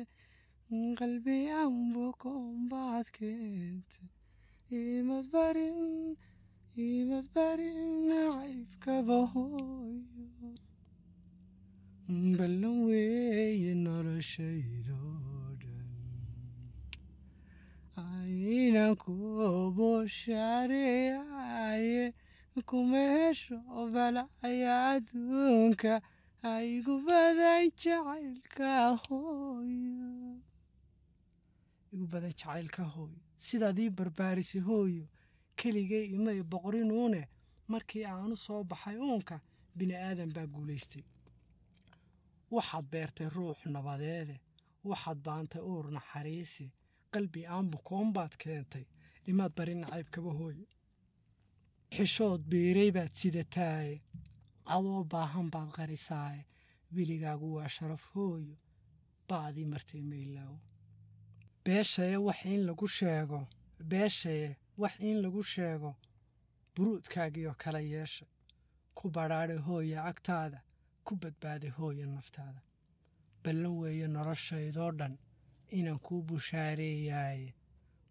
qalbiyan 0.98 1.74
bukoon 1.94 2.56
baad 2.72 3.06
keentay 3.16 4.08
imad 4.82 5.26
barin 5.34 5.80
imad 6.88 7.26
barin 7.36 7.82
nacaybkaba 8.10 9.18
hooyo 9.32 10.50
ballan 12.38 12.76
weeye 12.86 13.72
noloshaydoo 13.84 15.12
dhan 15.24 15.29
aynan 18.18 18.92
ku 19.02 19.12
bushaareeyaye 19.76 22.04
kuma 22.68 23.00
hesho 23.14 23.56
balaya 23.94 24.74
adduunka 24.94 25.92
aygu 26.42 26.94
badan 27.06 27.64
jacaylka 27.82 28.70
hooyo 29.04 30.32
igu 31.92 32.04
badan 32.12 32.32
jacaylka 32.40 32.82
hooyo 32.94 33.18
sidaad 33.46 33.78
ii 33.78 33.90
barbaarisay 33.98 34.62
hooyo 34.68 35.04
keligay 35.58 36.06
imay 36.16 36.40
boqrinuune 36.52 37.22
markii 37.72 38.04
aanu 38.04 38.36
soo 38.36 38.62
baxay 38.70 38.96
uunka 39.06 39.36
bini 39.76 39.94
aadan 39.94 40.30
baa 40.36 40.46
guulaystay 40.54 41.04
waxaad 42.54 42.86
beertay 42.92 43.28
ruux 43.36 43.58
nabadeede 43.74 44.36
waxaad 44.90 45.18
baantay 45.26 45.62
uur 45.72 45.84
naxariisi 45.96 46.66
qalbi 47.12 47.42
aan 47.54 47.66
bukoon 47.72 48.08
baad 48.16 48.34
keentay 48.42 48.84
imaad 49.30 49.52
barin 49.58 49.80
nacaybkaba 49.82 50.30
hooyo 50.40 50.66
xishood 51.94 52.40
beeray 52.52 52.90
baad 52.96 53.12
sidataaye 53.20 53.94
adoo 54.74 55.02
baahan 55.12 55.48
baad 55.54 55.70
qarisaaye 55.76 56.42
weligaagu 56.94 57.48
waa 57.56 57.68
sharaf 57.76 58.04
hooyo 58.14 58.56
baadii 59.28 59.66
martay 59.72 60.02
maylaawo 60.10 60.58
beeshaye 61.64 62.16
wax 62.26 62.40
in 62.52 62.60
lagu 62.68 62.86
sheego 62.98 63.40
beeshaye 63.90 64.48
wax 64.82 64.94
in 65.08 65.16
lagu 65.24 65.42
sheego 65.54 65.90
buruudkaagiyo 66.74 67.52
kala 67.62 67.80
yeesha 67.92 68.26
ku 68.96 69.04
badhaadhay 69.14 69.60
hooya 69.68 69.98
agtaada 70.10 70.58
ku 71.06 71.12
badbaaday 71.22 71.70
hooya 71.78 72.06
naftaada. 72.06 72.60
Ballan 73.44 73.74
weeye 73.80 74.06
noloshaydoo 74.14 74.90
dhan 74.98 75.14
inaan 75.78 75.98
kuu 76.06 76.22
bushaareeyaaye 76.28 77.48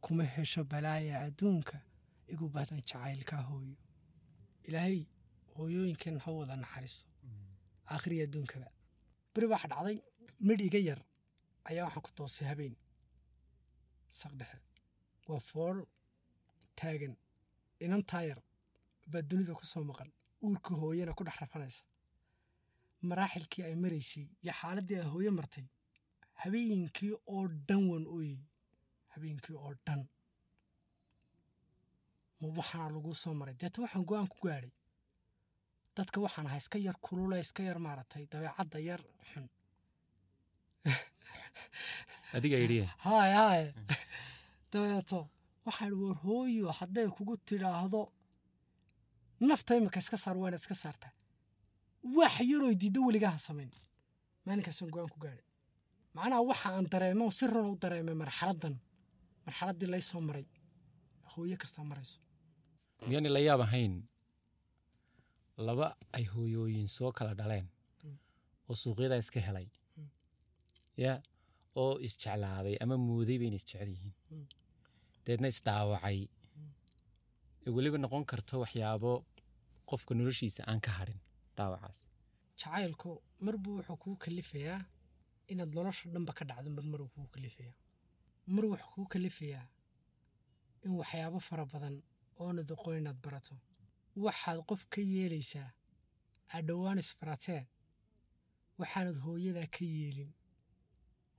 kuma 0.04 0.24
hesho 0.36 0.64
balaaya 0.72 1.16
adduunka 1.28 1.78
igu 2.34 2.46
badan 2.56 2.82
jacaylka 2.90 3.38
hooyo. 3.50 3.76
Ilaahay 4.68 5.00
hooyooyinkan 5.56 6.16
ha 6.24 6.30
wada 6.38 6.56
naxariisto 6.56 7.08
aakhriya 7.92 8.24
adduunkaba. 8.28 8.68
Beri 9.34 9.48
waxa 9.54 9.68
dhacday 9.72 9.98
midh 10.48 10.62
iga 10.68 10.80
yar 10.90 11.02
ayaa 11.70 11.86
waxaan 11.86 12.04
ku 12.06 12.12
toosay 12.18 12.48
habeen. 12.52 12.76
Saq 14.20 14.34
dhexe 14.40 14.58
waa 15.28 15.40
fool 15.50 15.78
taagan 16.80 17.14
inan 17.84 18.04
taayar 18.12 18.40
baa 19.12 19.22
dunida 19.30 19.54
ku 19.60 19.66
soo 19.72 19.84
maqan 19.90 20.10
uurka 20.44 20.72
hooyana 20.82 21.14
ku 21.18 21.24
dhex 21.28 21.38
rafanaysa. 21.42 21.84
Maraaxilkii 23.10 23.64
ay 23.68 23.76
maraysay 23.84 24.26
iyo 24.44 24.54
xaaladdii 24.60 25.00
ay 25.02 25.08
hooyo 25.14 25.32
martay 25.32 25.66
habeenkii 26.44 27.14
oo 27.34 27.48
dhan 27.68 27.84
wan 27.92 28.06
ooyey. 28.16 28.38
Habeenkii 29.14 29.56
oo 29.56 29.74
dhan. 29.86 30.02
Ma 32.40 32.48
waxaana 32.58 32.90
laguu 32.96 33.14
soo 33.22 33.34
maray? 33.40 33.56
Deeta 33.60 33.82
waxaan 33.82 34.06
go'aan 34.10 34.28
ku 34.34 34.38
gaadhay. 34.48 34.72
Dadka 35.96 36.22
waxaan 36.26 36.48
ahaa 36.48 36.58
iska 36.64 36.78
yar 36.86 36.96
kulule 37.06 37.40
iska 37.40 37.64
yar 37.64 37.80
maaragtay 37.86 38.26
dabeecadda 38.32 38.80
yar 38.90 39.02
xun. 39.30 39.46
Haay 43.06 43.32
haay. 43.40 43.66
Dabeeto 44.72 45.20
waxaan 45.66 45.94
war 46.02 46.16
hooyo 46.24 46.72
hadday 46.80 47.08
kugu 47.16 47.38
tidhaahdo 47.38 48.02
nafta 49.40 49.76
imika 49.76 50.00
iska 50.00 50.18
saar 50.18 50.38
waa 50.38 50.48
inaad 50.50 50.62
iska 50.62 50.76
saartaa 50.76 51.12
wax 52.16 52.34
yaroo 52.52 52.74
diiddo 52.82 53.00
weligaa 53.08 53.32
ha 53.36 53.38
samayn. 53.48 53.72
Maalinkaasaan 54.46 54.92
go'aan 54.94 55.10
ku 55.14 55.20
gaadhay 55.24 55.46
macnaha 56.16 56.42
waxa 56.50 56.70
aan 56.76 56.86
dareemo 56.94 57.26
si 57.38 57.46
run 57.54 57.68
u 57.74 57.76
dareemay 57.84 58.16
marxaladdan. 58.24 58.76
Marxaladdii 59.46 59.90
lay 59.94 60.02
soo 60.10 60.22
maray. 60.28 60.46
Hooyo 61.32 61.56
kastaa 61.62 61.84
marayso. 61.92 62.18
Miyaani 63.08 63.30
la 63.36 63.40
yaab 63.48 63.62
ahayn? 63.68 63.94
Laba 65.68 65.88
ay 66.18 66.24
hooyooyin 66.34 66.88
soo 66.96 67.12
kala 67.18 67.34
dhaleen. 67.40 67.68
Oo 68.70 68.76
suuqyada 68.82 69.18
iska 69.24 69.40
helay. 69.48 69.68
Ya 71.04 71.14
oo 71.82 71.94
isjeclaaday 72.06 72.76
ama 72.84 72.96
mooday 73.08 73.38
bayna 73.42 73.56
isjecel 73.62 73.90
yihiin. 73.96 74.14
Deedna 75.26 75.48
isdhaawacay 75.54 76.20
ee 77.66 77.72
weliba 77.76 77.98
noqon 78.04 78.24
karto 78.32 78.56
waxyaabo 78.64 79.12
qofka 79.90 80.12
noloshiisa 80.18 80.62
aan 80.70 80.80
ka 80.86 80.92
hadhin 80.98 81.20
dhaawacaas. 81.58 81.98
Jacaylku 82.60 83.10
marbuu 83.46 83.74
wuxuu 83.78 83.98
kuu 84.04 84.16
kalifayaa 84.24 84.80
inaad 85.52 85.72
nolosha 85.78 86.06
dhanba 86.14 86.32
ka 86.38 86.44
dhacdo 86.50 86.70
mar 86.78 86.86
maruu 86.92 87.10
kuu 87.16 87.28
kalifayaa 87.34 87.76
mar 88.56 88.66
wuxuu 88.72 88.92
kuu 88.96 89.08
kalifayaa 89.14 89.66
in 90.86 90.92
waxyaabo 91.00 91.40
fara 91.48 91.66
badan 91.74 91.96
oonad 92.44 92.70
aqoon 92.76 92.98
inaad 93.02 93.20
barato. 93.26 93.56
Waxaad 94.26 94.60
qof 94.70 94.82
ka 94.94 95.02
yeelaysaa 95.14 95.70
aad 96.54 96.66
dhowaan 96.68 97.00
isbarateen 97.04 97.66
waxaanad 98.80 99.18
hooyadaa 99.26 99.68
ka 99.76 99.84
yeelin 99.96 100.32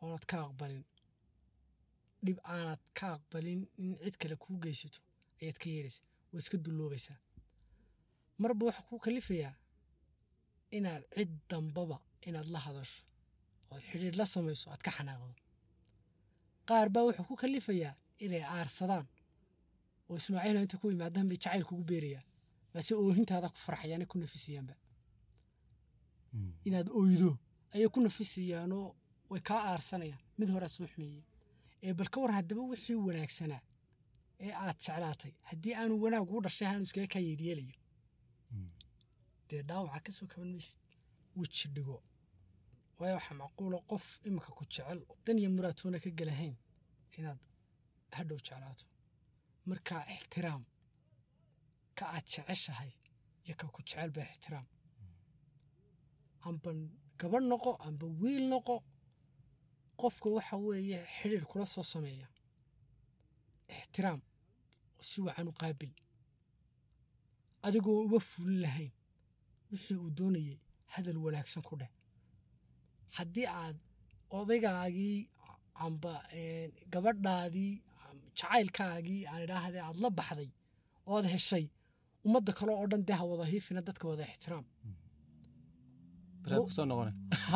oonad 0.03 0.25
ka 0.31 0.37
aqbalin. 0.47 0.85
Dhib 2.25 2.39
aanad 2.55 2.81
ka 2.99 3.07
aqbalin 3.17 3.61
in 3.83 3.91
cid 4.05 4.17
kale 4.21 4.37
kuu 4.43 4.57
geysato 4.65 5.01
ayaad 5.43 5.59
ka 5.63 5.69
yeelaysaa. 5.75 6.05
Waad 6.33 6.41
iska 6.43 6.57
dulloobaysaa. 6.65 7.19
Marba 8.43 8.63
wuxuu 8.67 8.85
kuu 8.89 8.99
kalifayaa 9.07 9.55
inaad 10.77 11.03
cid 11.17 11.31
dambaba 11.51 11.97
inaad 12.29 12.49
la 12.55 12.59
hadasho 12.67 13.03
ood 13.73 13.83
xidhiidh 13.91 14.17
la 14.21 14.27
samayso 14.35 14.67
aad 14.71 14.83
ka 14.87 14.91
xanaaqdo. 14.97 15.35
Qaar 16.69 16.89
baa 16.95 17.05
wuxuu 17.09 17.27
ku 17.29 17.35
kalifayaa 17.43 17.95
inay 18.25 18.43
aarsadaan 18.57 19.07
oo 20.09 20.17
ismaaciila 20.21 20.61
inta 20.65 20.77
ku 20.81 20.87
yimaadaan 20.93 21.27
bay 21.31 21.39
jacayl 21.43 21.65
kugu 21.69 21.85
beerayaa 21.91 22.25
maase 22.75 22.93
oohintaada 22.95 23.49
ku 23.55 23.59
farxayaanay 23.67 24.07
ku 24.13 24.17
nafisayaanba 24.23 24.75
inaad 26.67 26.89
oydo 27.01 27.31
ayay 27.75 27.89
ku 27.95 27.99
nafisayaanoo 28.07 28.87
way 29.31 29.41
kaa 29.49 29.63
aarsanayaan. 29.71 30.23
Mid 30.39 30.49
horaa 30.55 30.69
soo 30.77 30.87
ee 31.87 31.93
bal 31.99 32.09
ka 32.13 32.19
war 32.23 32.33
haddaba 32.39 32.63
wixii 32.73 32.99
wanaagsanaa 33.09 33.63
ee 34.45 34.53
aad 34.65 34.77
jeclaatay 34.85 35.33
haddii 35.51 35.75
aanu 35.81 35.95
wanaag 36.05 36.23
ugu 36.31 36.41
dhashay 36.45 36.69
aanu 36.69 36.83
iskaga 36.87 37.09
kaa 37.15 37.23
yeelyeelayo 37.29 37.77
dee 39.49 39.63
dhaawaca 39.69 40.01
ka 40.07 40.11
soo 40.17 40.27
kaban 40.33 40.51
maysid. 40.55 40.79
Weji 41.37 41.67
dhigo 41.75 41.97
waayo 43.01 43.15
waxaa 43.19 43.35
macquula 43.43 43.79
qof 43.91 44.05
iminka 44.27 44.51
ku 44.59 44.65
jecel 44.73 44.99
dan 45.25 45.39
iyo 45.39 45.51
muraatoona 45.57 45.99
ka 46.05 46.11
gelahayn 46.19 46.55
inaad 47.19 47.39
hadhow 48.17 48.39
jeclaato. 48.47 48.85
Markaa 49.69 50.03
ixtiraam 50.15 50.63
ka 51.99 52.05
aad 52.15 52.27
jeceshahay 52.33 52.93
iyo 53.45 53.55
ka 53.61 53.67
ku 53.75 53.81
jecel 53.83 54.11
baa 54.17 54.29
ixtiraam. 54.33 54.67
Amba 56.47 56.71
gabadh 57.21 57.47
noqo 57.51 57.71
amba 57.87 58.07
wiil 58.21 58.45
noqo 58.53 58.75
qofka 60.01 60.29
waxa 60.37 60.57
weeye 60.57 60.99
xidhiir 61.17 61.45
kula 61.51 61.67
soo 61.67 61.83
sameeya. 61.93 62.29
Ixtiraam 63.69 64.21
oo 64.99 65.03
si 65.09 65.19
wacan 65.27 65.49
u 65.49 65.53
qaabil. 65.61 65.93
Adigoo 67.67 68.05
uba 68.05 68.19
fulin 68.31 68.61
lahayn 68.65 68.93
wixii 69.71 69.97
uu 70.03 70.11
doonayay 70.19 70.59
hadal 70.93 71.19
wanaagsan 71.25 71.63
ku 71.69 71.77
dheh 71.81 71.91
haddii 73.19 73.47
aad 73.61 73.77
odaygaagii 74.39 75.19
amba 75.87 76.13
gabadhaadii 76.93 77.73
jacaylkaagii 78.41 79.21
aan 79.31 79.43
idhaahde 79.47 79.81
aad 79.87 79.97
la 80.05 80.11
baxday 80.19 80.51
ood 81.15 81.25
heshay 81.35 81.65
ummadda 82.27 82.53
kale 82.59 82.73
oo 82.81 82.87
dhan 82.93 83.03
dee 83.09 83.17
ha 83.21 83.25
wada 83.33 83.45
hiifina 83.53 83.81
dadka 83.89 84.09
wada 84.13 84.25
ixtiraam. 84.33 84.65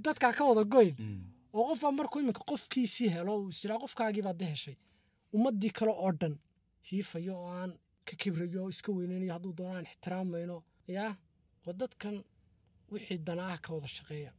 Dadkaa 0.08 0.32
ka 0.38 0.44
wada 0.50 0.64
goyn. 0.74 0.94
Mm. 0.98 1.22
oo 1.56 1.64
qofaa 1.70 1.92
markuu 1.98 2.20
iminka 2.20 2.42
qofkiisii 2.50 3.08
helo 3.16 3.32
uu 3.40 3.48
isiraa 3.54 3.78
qofkaagii 3.84 4.24
baad 4.26 4.38
de 4.42 4.46
heshay. 4.52 4.76
Ummaddii 5.36 5.72
kale 5.78 5.92
oo 6.04 6.12
dhan 6.20 6.34
hiifayo 6.88 7.34
oo 7.42 7.50
aan 7.60 7.72
ka 8.06 8.14
kibrayo 8.20 8.68
iska 8.72 8.92
weynaynayo 8.96 9.32
hadduu 9.36 9.52
doono 9.58 9.74
aan 9.76 9.86
ixtiraamayno 9.90 10.56
yaa 10.96 11.12
waa 11.64 11.76
dadkan 11.82 12.16
wixii 12.92 13.18
danaaha 13.26 13.56
ka 13.64 13.70
wada 13.74 13.88
shaqeeya. 13.96 14.30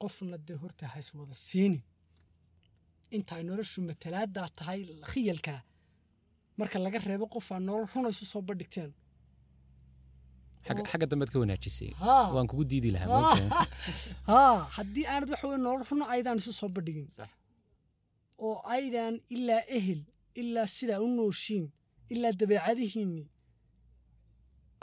Qofna 0.00 0.36
dee 0.46 0.56
horta 0.62 0.86
hays 0.94 1.08
wada 1.14 1.34
siinin 1.48 1.82
inta 3.16 3.32
ay 3.36 3.42
noloshu 3.48 3.78
matalaadaa 3.88 4.48
tahay 4.58 4.80
khiyalkaa 5.10 5.60
marka 6.58 6.76
laga 6.84 6.98
reebo 7.08 7.26
qofaa 7.34 7.60
nolol 7.66 7.86
runa 7.94 8.08
isu 8.14 8.24
soo 8.32 8.42
bandhigteen. 8.48 8.90
Xagga- 10.66 11.06
dambead 11.10 11.30
ka 11.32 11.38
wanaajisay. 11.42 11.90
Waan 12.34 12.46
kugu 12.50 12.64
diidi 12.70 12.90
lahaa 12.94 13.08
haddii 14.76 15.06
aanad 15.12 15.28
waxa 15.32 15.46
weye 15.48 15.58
nolol 15.66 15.84
runa 15.90 16.04
aydaan 16.14 16.38
isu 16.42 16.52
soo 16.60 16.68
bandhigin. 16.76 17.06
Oo 18.44 18.56
aydan 18.76 19.14
ilaa 19.34 19.62
ehel 19.78 20.00
ilaa 20.40 20.66
sidaa 20.76 21.00
u 21.06 21.08
nooshiin 21.16 21.64
ilaa 22.12 22.32
dabeecadihiinni 22.40 23.24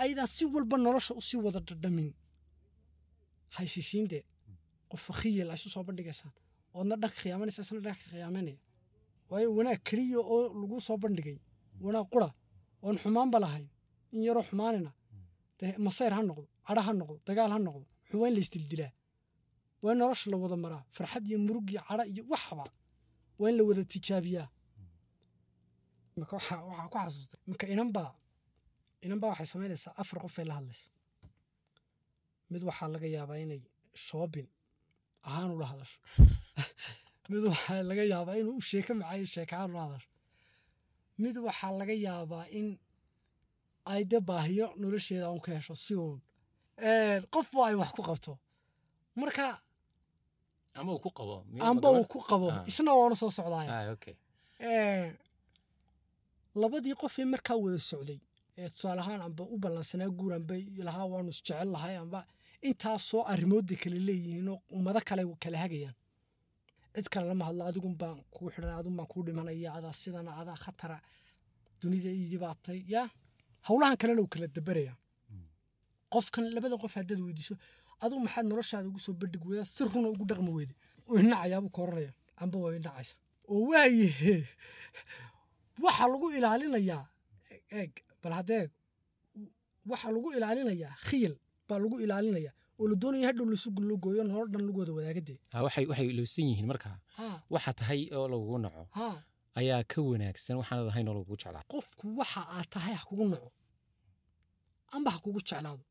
aydan 0.03 0.27
si 0.35 0.43
walba 0.53 0.75
nolosha 0.77 1.13
u 1.19 1.21
sii 1.27 1.39
wada 1.45 1.59
dhadhamin 1.67 2.09
haysisiin 3.55 4.05
dee 4.11 4.23
qof 4.91 5.01
fakhiyal 5.07 5.49
ay 5.53 5.55
isu 5.59 5.69
soo 5.73 5.83
bandhigaysaan 5.87 6.33
oodna 6.77 6.95
dhanka 7.01 7.17
khiyaamanaysa 7.21 7.61
isna 7.65 7.79
dhanka 7.85 8.03
khiyaamanaya 8.11 8.59
waayo 9.29 9.47
wanaag 9.57 9.79
keliya 9.87 10.19
oo 10.33 10.39
lagu 10.61 10.77
soo 10.87 10.97
bandhigay 11.03 11.37
wanaag 11.85 12.07
qura 12.13 12.29
oon 12.85 12.97
xumaanba 13.03 13.37
lahayn 13.43 13.67
in 14.13 14.21
yaroo 14.27 14.43
xumaanina. 14.49 14.91
Dee 15.59 15.71
masayr 15.85 16.13
ha 16.17 16.21
noqdo 16.29 16.45
cadho 16.67 16.81
ha 16.87 16.91
noqdo 16.99 17.17
dagaal 17.27 17.51
ha 17.55 17.59
noqdo 17.67 17.85
la 18.35 18.39
isdildilaa. 18.45 18.91
Waa 19.83 19.91
in 19.93 19.97
nolosha 20.01 20.25
la 20.31 20.37
wada 20.43 20.55
maraa 20.63 20.83
farxad 20.95 21.23
iyo 21.29 21.37
murug 21.45 21.67
iyo 21.73 21.81
cadho 21.87 22.03
iyo 22.13 22.23
waxba 22.31 22.65
waa 23.39 23.49
in 23.51 23.55
la 23.57 23.63
wada 23.69 23.83
tijaabiyaa. 23.93 24.47
Waxaa 26.17 26.87
ku 26.91 26.97
xasuustay 27.03 27.39
marka 27.49 27.65
inanbaa 27.73 28.11
inanbaa 29.05 29.29
waxay 29.31 29.45
samaynaysaa 29.53 29.93
afar 30.01 30.17
qofay 30.23 30.45
la 30.49 30.53
hadlaysa 30.57 30.85
mid 32.51 32.61
waxaa 32.69 32.89
laga 32.95 33.07
yaabaa 33.15 33.37
inay 33.43 33.61
shoobin 34.05 34.47
ahaan 35.27 35.51
ula 35.55 35.65
hadasho 35.71 35.99
mid 37.31 37.43
waxaa 37.51 37.81
laga 37.89 38.03
yaabaa 38.13 38.35
inuu 38.41 38.61
sheeko 38.69 38.91
macayo 38.99 39.25
sheeka 39.35 39.53
ahaan 39.57 39.71
ula 39.73 39.83
hadasho 39.87 40.09
mid 41.23 41.35
waxaa 41.47 41.71
laga 41.81 41.95
yaabaa 42.07 42.45
in 42.59 42.67
ay 43.93 44.01
de 44.11 44.17
baahiyo 44.29 44.67
nolosheeda 44.81 45.27
un 45.35 45.41
ka 45.45 45.51
hesho 45.57 45.75
si 45.85 45.93
uun 45.95 46.19
qofba 47.33 47.61
ay 47.67 47.75
wax 47.75 47.91
ku 47.97 48.01
qabto. 48.01 48.33
Marka 49.15 49.61
ama 50.73 50.93
uu 50.93 50.99
ku 50.99 51.11
qabo. 51.11 51.43
Miyaa 51.51 51.69
amba 51.69 51.87
uu 51.91 52.05
ku 52.05 52.19
qabo. 52.19 52.47
Ah. 52.51 52.63
isna 52.67 52.93
waana 52.95 53.15
soo 53.15 53.31
socdaaya? 53.31 53.95
Ah, 54.61 55.11
labadii 56.55 56.95
qofee 56.95 57.25
markaa 57.25 57.57
wada 57.63 57.79
socday 57.79 58.19
ee 58.57 58.69
tusaale 58.69 59.01
ahaan 59.01 59.21
amba 59.21 59.43
u 59.43 59.57
ballansanaa 59.57 60.09
guur 60.09 60.33
amba 60.33 60.55
lahaa 60.87 61.05
waanu 61.05 61.29
isjecel 61.29 61.69
lahay 61.75 61.95
amba 61.97 62.19
intaasoo 62.69 63.21
arrimoodda 63.31 63.75
kale 63.81 63.99
leeyihiinoo 64.07 64.57
ummado 64.75 64.99
kale 65.09 65.23
kala 65.43 65.57
hagayaan. 65.63 65.95
Cid 66.95 67.07
kale 67.13 67.25
lama 67.29 67.45
hadlo 67.47 67.63
adigun 67.69 67.95
baan 68.01 68.17
kuu 68.33 68.49
xidhan 68.53 68.75
adun 68.79 68.95
baan 68.97 69.07
kuu 69.11 69.23
dhimanaya 69.25 69.69
adaa 69.77 69.93
sidana 70.01 70.31
adaa 70.41 70.57
khatara 70.63 70.97
dunida 71.81 72.09
ii 72.19 72.27
dhibaatay. 72.31 72.79
Yaa 72.93 73.07
howlahan 73.67 73.97
kalena 74.01 74.21
uu 74.21 74.27
kala 74.33 74.47
dabaraya. 74.55 74.93
Qofkan 76.13 76.45
labada 76.55 76.75
qof 76.83 76.93
haddaad 76.99 77.19
weydiiso 77.25 77.55
adigu 78.03 78.19
maxaad 78.25 78.45
noloshaada 78.51 78.87
ugu 78.89 78.99
soo 79.05 79.13
bandhig 79.21 79.43
weydaa? 79.47 79.65
Si 79.75 79.81
runa 79.91 80.07
ugu 80.13 80.25
dhaqmi 80.29 80.51
weyday 80.57 80.75
uu 81.09 81.15
hinacayaabuu 81.21 81.69
ka 81.75 81.79
oranaya 81.85 82.11
amba 82.41 82.57
way 82.63 82.77
dhacaysa 82.85 83.15
oo 83.51 83.61
waayahe 83.71 84.35
waxaa 85.83 86.07
lagu 86.13 86.27
ilaalinayaa 86.37 87.03
eeg 87.79 87.91
bal 88.21 88.33
haddee 88.37 88.63
waxaa 89.91 90.11
lagu 90.15 90.29
ilaalinayaa 90.37 90.93
khiyal 91.07 91.35
baa 91.71 91.79
lagu 91.83 91.95
ilaalinayaa 92.05 92.53
oo 92.79 92.85
la 92.91 92.95
doonaya 93.01 93.25
hadhow 93.29 93.45
lasu 93.53 93.69
gullo 93.77 93.93
gooyo 94.03 94.23
nolol 94.29 94.47
dhan 94.53 94.63
lagu 94.67 94.77
wada 94.81 94.93
wadaagadee 94.97 95.37
waxay 95.65 96.07
ilowsan 96.13 96.45
yihiin 96.51 96.67
markaa 96.71 96.95
waxa 97.53 97.71
tahay 97.79 98.01
oo 98.17 98.25
lagugu 98.33 98.57
naco 98.65 98.83
ayaa 99.59 99.81
ka 99.91 99.97
wanaagsan 100.09 100.55
waxaanad 100.61 100.87
ahayn 100.91 101.07
oo 101.09 101.15
lagugu 101.17 101.35
jeclaa. 101.41 101.63
Qofku 101.73 102.05
waxa 102.19 102.41
aad 102.55 102.67
tahay 102.75 102.93
ha 102.99 103.03
kugu 103.09 103.25
naco 103.33 103.49
amba 104.95 105.09
ha 105.15 105.19
kugu 105.25 105.39
jeclaado 105.49 105.83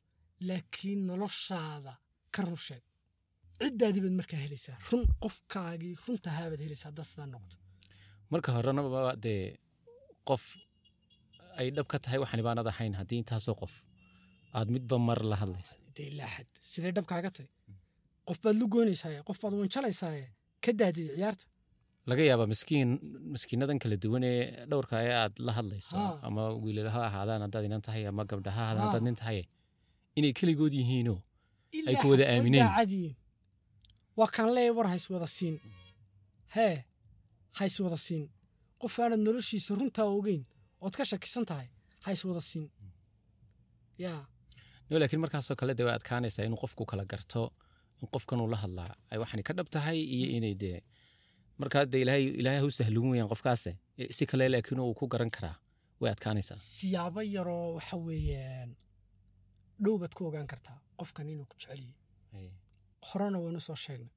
laakiin 0.49 1.01
noloshaada 1.11 1.93
ka 2.35 2.41
run 2.47 2.59
sheeg. 2.67 2.83
Ciddaadii 3.61 4.01
baad 4.05 4.15
markaa 4.21 4.41
helaysaa 4.45 4.77
run 4.91 5.03
qofkaagii 5.23 5.95
runtahaabaad 6.05 6.61
helaysaa 6.67 6.89
haddaad 6.91 7.09
sidaa 7.13 7.29
noqoto. 7.35 7.57
Marka 8.33 8.49
horena 8.57 8.81
ba 8.95 9.01
dee 9.25 9.43
qof 10.29 10.45
ay 11.61 11.69
dhab 11.77 11.87
ka 11.93 11.97
tahay 12.05 12.19
waxaan 12.23 12.43
baanad 12.49 12.67
ahayn 12.73 12.95
haddii 13.01 13.19
intaasoo 13.23 13.57
qof 13.63 13.75
aad 14.59 14.69
midba 14.75 14.97
mar 15.09 15.21
la 15.31 15.37
hadlaysa? 15.43 15.75
Dee 15.97 16.07
ilaa 16.13 16.29
xad 16.35 16.49
sidee 16.73 16.93
dhabkaaga 16.97 17.31
tahay? 17.37 17.51
Qof 18.29 18.39
baad 18.45 18.57
lu 18.61 18.67
goynaysaaye 18.75 19.21
qof 19.29 19.39
baad 19.43 19.55
wanjalaysaaye 19.61 20.25
ka 20.65 20.71
daadiyey 20.81 21.15
ciyaarta. 21.17 21.45
Laga 22.11 22.23
yaabaa 22.31 22.49
miskiin 22.53 22.91
miskiinadan 23.35 23.79
kala 23.83 23.97
duwan 24.03 24.25
ee 24.31 24.67
dhowrka 24.71 24.97
ee 25.09 25.15
aad 25.23 25.35
la 25.47 25.53
hadlayso 25.59 25.97
Ha. 25.97 26.07
ama 26.29 26.43
wiilal 26.65 26.89
ha 26.95 27.01
ahaadaan 27.09 27.41
haddaad 27.45 27.65
inan 27.69 27.83
tahay 27.87 28.03
ama 28.11 28.23
gabdha 28.31 28.51
ha 28.57 28.61
ahaadaan 28.65 28.83
Ha. 28.85 28.87
haddaad 28.91 29.05
nin 29.09 29.17
tahay 29.21 29.39
inay 30.19 30.33
keligood 30.39 30.75
yihiinoo 30.81 31.19
ilaa 31.79 32.01
ku 32.03 32.07
wada 32.13 32.25
aamineen. 32.33 32.69
waa 34.19 34.31
kaan 34.37 34.51
leeya 34.57 34.73
war 34.77 34.87
hays 34.93 35.07
wada 35.13 35.27
siin. 35.37 35.57
Hee 36.57 36.77
hays 37.59 37.77
wada 37.85 37.97
siin. 38.07 38.25
Qof 38.83 38.95
aanad 39.03 39.21
noloshiisa 39.27 39.75
runtaa 39.79 40.09
ogeyn 40.19 40.43
ood 40.85 40.95
ka 40.99 41.05
shakisan 41.11 41.45
tahay 41.51 41.69
hays 42.07 42.21
wada 42.29 42.41
siin. 42.51 42.67
Yaa 44.05 44.21
no 44.91 44.99
laakiin 44.99 45.21
markaasoo 45.25 45.57
kale 45.61 45.75
dee 45.79 45.85
way 45.87 45.95
adkaanaysaa 45.95 46.45
inuu 46.49 46.61
qofku 46.65 46.85
kala 46.91 47.05
garto 47.13 47.43
in 48.03 48.09
qofkanuu 48.15 48.49
la 48.53 48.57
hadlaa. 48.57 48.91
Ay 49.11 49.19
waxani 49.23 49.43
ka 49.43 49.53
dhab 49.57 49.69
tahay 49.75 49.99
iyo 50.17 50.27
inay 50.37 50.55
dee 50.63 50.79
markaa 51.59 51.85
dee 51.93 52.01
ilaahay 52.05 52.25
ilaahay 52.41 52.61
hau 52.63 52.71
sahlun 52.71 53.11
weyaan 53.13 53.29
qofkaase. 53.33 53.71
Si 54.17 54.27
kale 54.27 54.49
laakiin 54.49 54.81
uu 54.81 54.95
ku 54.95 55.07
garan 55.13 55.31
karaa 55.37 55.57
way 56.01 56.11
adkaanaysaa. 56.15 56.57
Siyaabo 56.57 57.21
yaroo 57.37 57.75
waxa 57.77 57.97
weeyaan 57.97 58.71
dhow 59.85 59.99
baad 60.01 60.15
ku 60.17 60.23
ogaan 60.29 60.47
kartaa 60.53 60.79
qofkan 61.01 61.29
inuu 61.29 61.47
ku 61.51 61.57
jecel 61.61 61.81
yahay. 61.81 61.95
Ay, 62.37 62.49
horena 63.09 63.39
waynu 63.45 63.61
soo 63.61 63.77
sheegnay. 63.85 64.11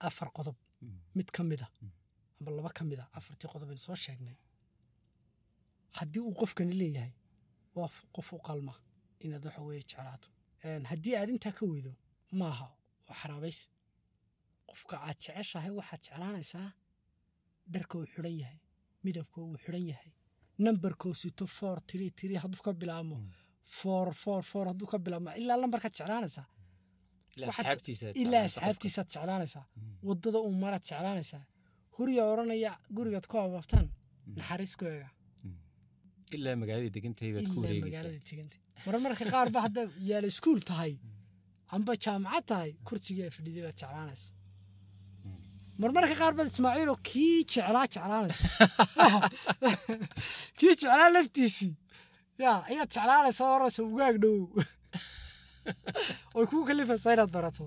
Afar 0.00 0.28
qodob. 0.36 0.56
Mm. 0.82 0.98
mid 1.14 1.28
ka 1.36 1.42
mid 1.42 1.60
a 1.66 1.68
amba 2.40 2.50
laba 2.56 2.70
ka 2.78 2.84
mid 2.84 2.98
a 3.02 3.04
afartii 3.18 3.48
qodob 3.52 3.68
aynu 3.72 3.78
soo 3.88 3.96
sheegnay. 4.04 4.36
Haddii 5.98 6.20
uu 6.20 6.34
qofkani 6.40 6.74
leeyahay 6.80 7.12
waa 7.74 7.88
qof 8.14 8.32
u 8.32 8.38
qalma 8.48 8.74
inaad 9.24 9.44
waxa 9.48 9.62
weeye 9.68 9.82
jeclaato 9.90 10.28
haddii 10.90 11.14
aad 11.16 11.28
intaa 11.34 11.52
ka 11.58 11.64
weydo 11.72 11.92
maaha 12.40 12.66
waa 13.08 13.16
xaraabaysi 13.20 13.64
qofka 14.68 14.94
aad 15.08 15.18
jeceshahay 15.24 15.70
waxaad 15.80 16.00
jeclaanaysaa. 16.06 16.68
Dharka 17.72 17.94
uu 17.98 18.06
xidhan 18.14 18.36
yahay 18.42 18.58
midabka 19.04 19.38
uu 19.40 19.56
xidhan 19.64 19.84
yahay 19.90 20.10
nambarkuu 20.64 21.14
sito 21.22 21.46
four 21.58 21.76
tiri 21.88 22.06
tiri 22.18 22.34
hadduu 22.42 22.62
ka 22.66 22.72
bilaabmo. 22.80 23.16
Four 23.78 24.06
four 24.22 24.42
four 24.50 24.66
hadduu 24.70 24.86
ka 24.92 24.98
bilaabmo. 25.04 25.30
Ilaa 25.40 25.56
lambarkaad 25.62 25.94
jeclaanaysaa. 25.98 26.46
Ilaa 27.36 27.48
asxaabtiisa 27.52 28.06
ilaa 28.22 28.44
asxaabtiisaad 28.48 29.08
jeclaanaysaa. 29.14 29.64
Waddada 30.08 30.38
uu 30.46 30.52
maraad 30.62 30.84
jeclaanaysaa. 30.90 31.42
Huriyaa 31.96 32.28
odhanaya 32.32 32.72
gurigaad 32.96 33.26
ku 33.30 33.36
abaabtaan. 33.44 33.86
Naxariis 34.36 34.74
ku 34.78 34.84
eega 34.92 35.08
ilaa 36.38 36.56
magaalada 36.62 36.90
degantahay 36.96 37.30
baad 37.36 37.46
ku 37.52 37.56
ilaa 37.58 37.64
wareegaysaa 37.64 38.02
magaalada 38.02 38.28
teganta 38.30 38.56
mar 38.86 38.96
marka 39.06 39.24
qaar 39.34 39.48
ba 39.54 39.58
haddaad 39.66 39.90
yaalla 40.10 40.28
iskuul 40.34 40.60
tahay 40.70 40.92
amba 41.76 41.92
jaamacad 42.04 42.44
tahay 42.52 42.70
kursigii 42.88 43.24
aa 43.28 43.32
fadhiday 43.36 43.62
baad 43.66 43.76
jeclaanaysa 43.82 44.28
mar 45.82 45.90
marka 45.96 46.14
qaar 46.22 46.32
baad 46.38 46.48
ismaaciiloo 46.52 46.98
kii 47.10 47.36
jeclaa 47.52 47.86
jeclaanaysa 47.94 48.44
kii 50.58 50.68
jeclaa 50.80 51.08
laftiisii 51.16 51.72
yaa 52.44 52.58
ayaad 52.70 52.90
jeclaanaysa 52.94 53.42
horaysa 53.52 53.80
ugaag 53.90 54.16
dhowow 54.22 54.46
oy 56.38 56.46
kuu 56.50 56.64
kalifaysaa 56.68 57.12
inaad 57.16 57.32
barato 57.36 57.64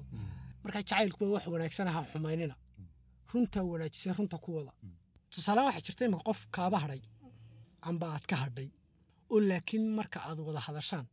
marka 0.64 0.80
jacaylku 0.84 1.24
waa 1.24 1.34
wax 1.36 1.46
wanaagsan 1.54 1.88
ha 1.96 2.00
xumaynina 2.12 2.56
runtaa 3.34 3.64
wanaajisay 3.74 4.14
runta 4.18 4.38
ku 4.44 4.50
wada 4.58 4.72
tusaale 5.34 5.62
waxaa 5.68 5.84
jirta 5.88 6.04
imika 6.08 6.24
qof 6.30 6.40
kaaba 6.56 6.78
hadhay 6.84 7.02
amba 7.90 8.06
aad 8.16 8.26
ka 8.32 8.36
hadhay 8.44 8.70
oo 9.34 9.40
laakiin 9.50 9.86
marka 9.98 10.18
aad 10.30 10.40
wada 10.48 10.60
hadashaan 10.68 11.08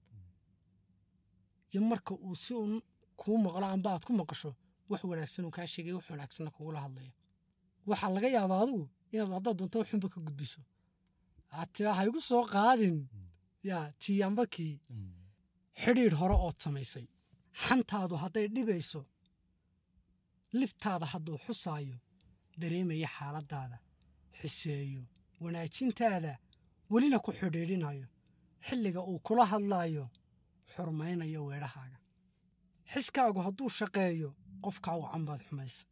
iyo 1.73 1.81
marka 1.91 2.13
uu 2.27 2.35
si 2.45 2.53
un 2.65 2.73
kuu 3.21 3.37
maqlo 3.45 3.67
amba 3.75 3.89
aad 3.95 4.05
ku 4.07 4.13
maqasho 4.21 4.51
wax 4.91 5.01
wanaagsan 5.11 5.45
uu 5.47 5.55
kaa 5.57 5.67
sheegay 5.73 5.95
wax 5.99 6.07
wanaagsanna 6.13 6.51
kugula 6.57 6.79
hadlaya 6.85 7.13
waxaa 7.89 8.11
laga 8.17 8.29
yaabaa 8.37 8.61
adigu 8.65 8.85
inaad 9.13 9.33
haddaad 9.37 9.57
doonto 9.59 9.77
waxunba 9.83 10.09
ka 10.15 10.19
gudbiso. 10.27 10.61
Aad 11.59 11.69
tiraa 11.75 11.95
ha 11.99 12.03
igu 12.09 12.21
soo 12.31 12.45
qaadin. 12.55 12.97
Yaa 13.69 13.85
tii 14.03 14.21
amba 14.27 14.45
kii. 14.55 14.75
Xidhiidh 15.83 16.17
hore 16.21 16.37
ood 16.47 16.57
samaysay. 16.65 17.07
Xantaadu 17.65 18.15
hadday 18.23 18.47
dhibayso 18.55 19.01
libtaada 20.61 21.07
hadduu 21.13 21.39
xusaayo 21.45 21.97
dareemaya 22.61 23.09
xaaladdaada 23.17 23.77
xiseeyo 24.39 25.03
wanaajintaada 25.43 26.33
welina 26.91 27.19
ku 27.19 27.31
xidhiidhinayo 27.39 28.07
xilliga 28.67 29.01
uu 29.11 29.19
kula 29.27 29.45
hadlaayo 29.53 30.05
xurmaynayo 30.75 31.41
weedhahaaga 31.49 31.99
xiskaagu 32.93 33.41
hadduu 33.47 33.69
shaqeeyo 33.79 34.31
qofkaa 34.65 34.97
wacan 35.03 35.25
baad 35.29 35.41
xumaysa. 35.49 35.85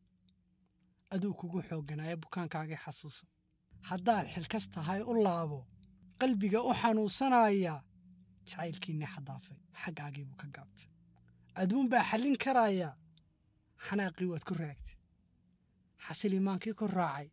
Aduu 1.14 1.34
kugu 1.40 1.58
xoogganaayo 1.68 2.16
bukaankaagii 2.24 2.80
xasuusa. 2.84 3.24
Haddaad 3.90 4.26
xilkas 4.34 4.64
tahay 4.74 5.00
u 5.10 5.12
laabo 5.26 5.58
qalbiga 6.20 6.58
u 6.68 6.72
xanuunsanaya 6.80 7.74
jacaylkiinnii 8.48 9.10
xadaafay 9.14 9.58
xaggaagii 9.82 10.24
buu 10.28 10.36
ka 10.42 10.46
gaabtay. 10.56 10.88
Aduun 11.60 11.86
baa 11.92 12.04
xallin 12.10 12.36
karaya 12.44 12.90
xanaaqii 13.86 14.28
waad 14.32 14.44
ku 14.48 14.54
raagtay. 14.60 14.96
Xasil 16.04 16.32
imaankii 16.40 16.74
ku 16.78 16.86
raacay 16.86 17.28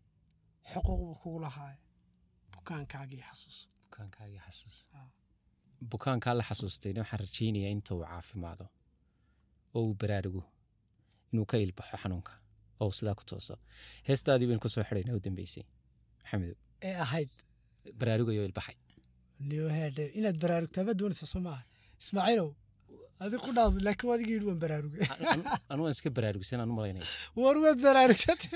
xuquuq 0.72 1.00
buu 1.06 1.16
kugu 1.22 1.40
lahaaya 1.46 1.80
bukaankaagii 2.70 3.22
xasuuso 3.30 3.68
bukaankaagii 3.84 4.40
xasuus. 4.46 4.78
Ah. 4.94 5.10
bukaankaa 5.92 6.34
la 6.38 6.44
xasuustayna 6.50 7.00
waxaan 7.02 7.20
rajaynayaa 7.26 7.72
inta 7.76 7.96
uu 7.96 8.04
caafimaado 8.12 8.66
oo 9.76 9.84
uu 9.88 9.94
baraarugo 10.02 10.44
inuu 11.32 11.46
ka 11.52 11.58
ilbaxo 11.58 11.98
xanuunka. 12.04 12.32
Oo 12.80 12.88
uu 12.88 12.92
sidaa 13.00 13.16
ku 13.20 13.24
tooso. 13.30 13.56
Heestaadii 14.08 14.48
baynu 14.50 14.62
ku 14.66 14.70
soo 14.70 14.84
xidhaynaa 14.90 15.16
u 15.18 15.22
dambeysay 15.26 15.64
maxamedow. 16.22 16.58
Ee 16.88 16.96
ahayd 17.06 17.32
baraarugayo 18.00 18.46
ilbaxay. 18.50 18.78
Inaad 20.20 20.38
baraarugtaaba 20.44 20.92
doonaysa 21.00 21.26
soo 21.34 21.42
maaha? 21.48 21.64
Ismaaciilow 22.02 22.50
adi 23.24 23.38
ku 23.46 23.50
dhaado 23.58 23.78
laakiin 23.88 24.10
wadigii 24.12 24.36
yidhi 24.38 24.48
waan 24.50 24.60
baraarugay 24.64 25.02
anu 25.72 25.80
waan 25.86 25.94
iska 25.98 26.10
baraarugsan 26.18 26.60
aan 26.64 26.72
u 26.74 26.76
malaynaya 26.80 27.08
war 27.44 27.56
waad 27.66 27.80
baraarugsatay 27.88 28.52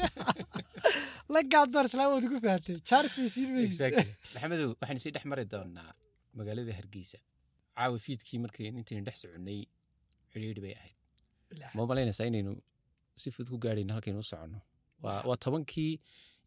la 1.36 1.40
gaadbar 1.54 1.84
islaa 1.90 2.08
waad 2.14 2.24
ugu 2.30 2.40
fahamtay 2.46 2.78
charles 2.90 3.16
bay 3.20 3.30
siin 3.36 3.50
maysid 3.56 3.72
Exactly. 3.76 4.06
maxamedow 4.36 4.70
waxaan 4.82 4.98
isii 5.02 5.14
dhex 5.16 5.26
mari 5.32 5.46
doonaa 5.54 5.90
magaalada 6.40 6.74
hargeysa 6.80 7.20
caawa 7.78 7.98
fiidkii 8.06 8.40
markii 8.46 8.68
intaynu 8.82 9.04
dhex 9.08 9.18
soconnay 9.24 9.60
xidhiidhi 10.34 10.62
bay 10.66 10.74
ahayd 10.80 10.98
ma 11.78 11.82
malaynaysaa 11.92 12.28
inaynu 12.32 12.52
si 13.22 13.28
fudud 13.36 13.50
ku 13.54 13.58
gaadhayno 13.66 13.94
halkaynu 13.98 14.20
u 14.26 14.30
soconno 14.32 14.60
waa 15.06 15.38
tobankii 15.46 15.92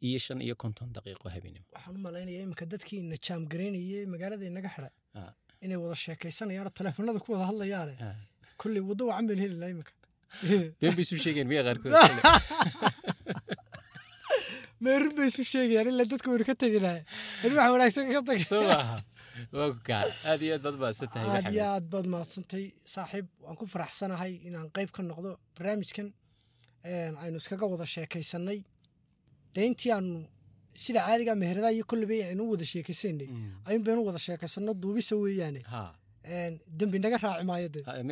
iyo 0.08 0.18
shan 0.26 0.38
iyo 0.46 0.54
konton 0.62 0.88
daqiiqo 0.96 1.26
habeenimo 1.34 1.66
waxaan 1.76 1.96
u 1.98 2.02
malaynayaa 2.08 2.42
iminka 2.46 2.64
dadkii 2.74 2.98
ina 3.04 3.16
jaam 3.26 3.42
garaynayay 3.52 4.04
magaalada 4.14 4.44
inaga 4.52 4.70
xidhay. 4.74 4.94
Inay 5.64 5.78
wada 5.82 5.96
sheekaysanayaan 6.04 6.68
oo 6.68 6.74
teleefanada 6.78 7.18
ku 7.24 7.32
wada 7.34 7.46
hadlayaane 7.50 7.94
Ah. 8.00 8.14
kolley 8.61 8.82
waddo 8.88 9.02
wacan 9.11 9.26
baynu 9.28 9.42
heli 9.44 9.57
lahaa 9.61 9.72
iminka. 9.74 9.92
Been 10.80 10.94
bay 10.96 11.04
isu 11.07 11.16
sheegeen 11.24 11.46
miya 11.50 11.62
qaarkood? 11.66 11.92
Meerun 14.84 15.12
bay 15.16 15.28
isu 15.32 15.42
sheegayaan 15.52 15.88
ilaa 15.92 16.09
dadka 16.12 16.28
waynu 16.30 16.44
ka 16.50 16.54
tegi 16.62 16.80
lahay. 16.84 17.02
In 17.44 17.52
wax 17.57 17.68
wanaagsan 17.74 18.12
ka 18.12 18.20
tag 18.28 18.40
soo 18.50 18.62
maaha 18.68 18.96
waa 19.57 19.68
ku 19.72 19.80
kaa 19.88 20.04
aad 20.30 20.40
iyo 20.44 20.54
aad 20.57 20.76
baad 20.82 20.96
tahay 21.12 21.28
aad 21.36 21.46
iyo 21.54 21.64
aad 21.74 21.86
baad 21.92 22.07
mahadsantay 22.14 22.64
saaxiib. 22.94 23.26
Waan 23.44 23.57
ku 23.61 23.64
faraxsanahay 23.74 24.32
inaan 24.48 24.68
qayb 24.76 24.90
ka 24.96 25.00
noqdo 25.02 25.30
barnaamijkan. 25.57 26.09
Aynu 27.24 27.36
iskaga 27.42 27.66
wada 27.72 27.86
sheekaysanay. 27.94 28.59
Dee 29.54 29.66
intii 29.70 29.92
aanu 29.96 30.24
sida 30.84 31.00
caadiga 31.06 31.32
meheradaha 31.42 31.72
iyo 31.76 31.84
kolleyba 31.90 32.14
aynu 32.30 32.42
u 32.46 32.50
wada 32.54 32.64
sheekaysanay 32.72 33.28
ayuun 33.68 33.82
baynu 33.86 34.00
wada 34.08 34.18
sheekaysano 34.26 34.72
duubisa 34.82 35.14
weeyaane. 35.22 35.60
Dembi 36.78 36.98
naga 37.04 37.18
raaci 37.24 37.44
maayo 37.50 37.68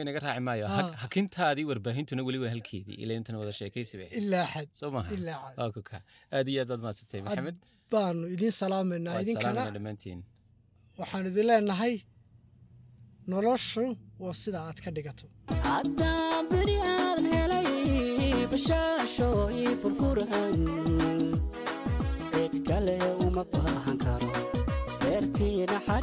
naga 0.08 0.20
raaci 0.24 0.40
maayo. 0.48 0.64
Ha- 0.74 0.94
hakintaadii 1.02 1.64
warbaahintuuna 1.70 2.22
weli 2.26 2.38
waa 2.42 2.50
halkeedii 2.54 2.96
ila 3.02 3.12
intan 3.18 3.34
wada 3.42 3.52
sheekaysi 3.60 3.94
bay 3.98 4.06
ahayd. 4.06 4.22
ilaa 4.22 4.46
xad 4.54 4.68
soo 4.80 4.90
ilaa 5.16 5.38
xad 5.44 5.56
waa 5.60 5.70
kuka 5.76 5.96
aad 6.36 6.46
iyo 6.52 6.60
aad 6.62 6.68
baad 6.72 6.82
maadsantay 6.86 7.20
maxamed. 7.26 7.56
baanu 7.92 8.22
idiin 8.34 8.54
salaamaynaa 8.62 9.20
idinkana 9.24 9.62
dhammaantiin. 9.76 10.20
waxaan 11.00 11.26
idin 11.30 11.46
leenahay 11.50 11.94
noloshu 13.32 13.84
waa 14.22 14.34
sida 14.42 14.58
aad 14.68 14.78
ka 14.84 14.90
dhigato. 14.96 15.26
Haddaan 15.68 16.42
beri 16.52 16.76
aadan 16.92 17.26
helay 17.34 18.46
bashaasho 18.52 19.28
ii 19.60 19.72
furfuran 19.82 20.54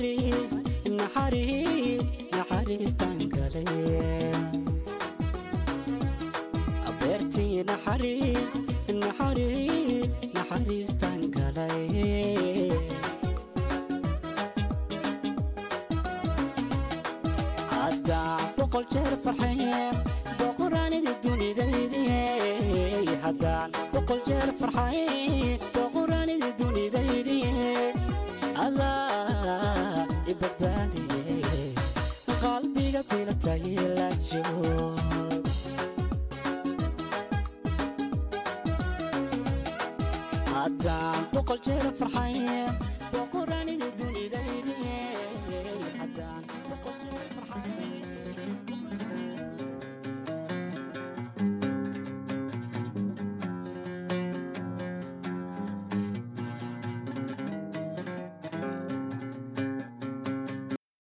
naxariis 0.02 0.52
naxariis 0.98 2.06
naxariistan 2.36 3.18
kale 3.34 3.64
beertii 7.00 7.58
naxariis 7.70 8.52
naxariis 9.02 10.12
naxariistan 10.36 11.20
kale 11.36 11.70
haddaan 17.72 18.42
boqol 18.58 18.86
jeer 18.94 19.14
farxaye 19.24 19.82
boqoraanidi 20.40 21.14
dunidaydiye 21.24 22.22
haddaan 23.26 23.70
boqol 23.94 24.22
jeer 24.30 24.50
farxaye 24.62 25.06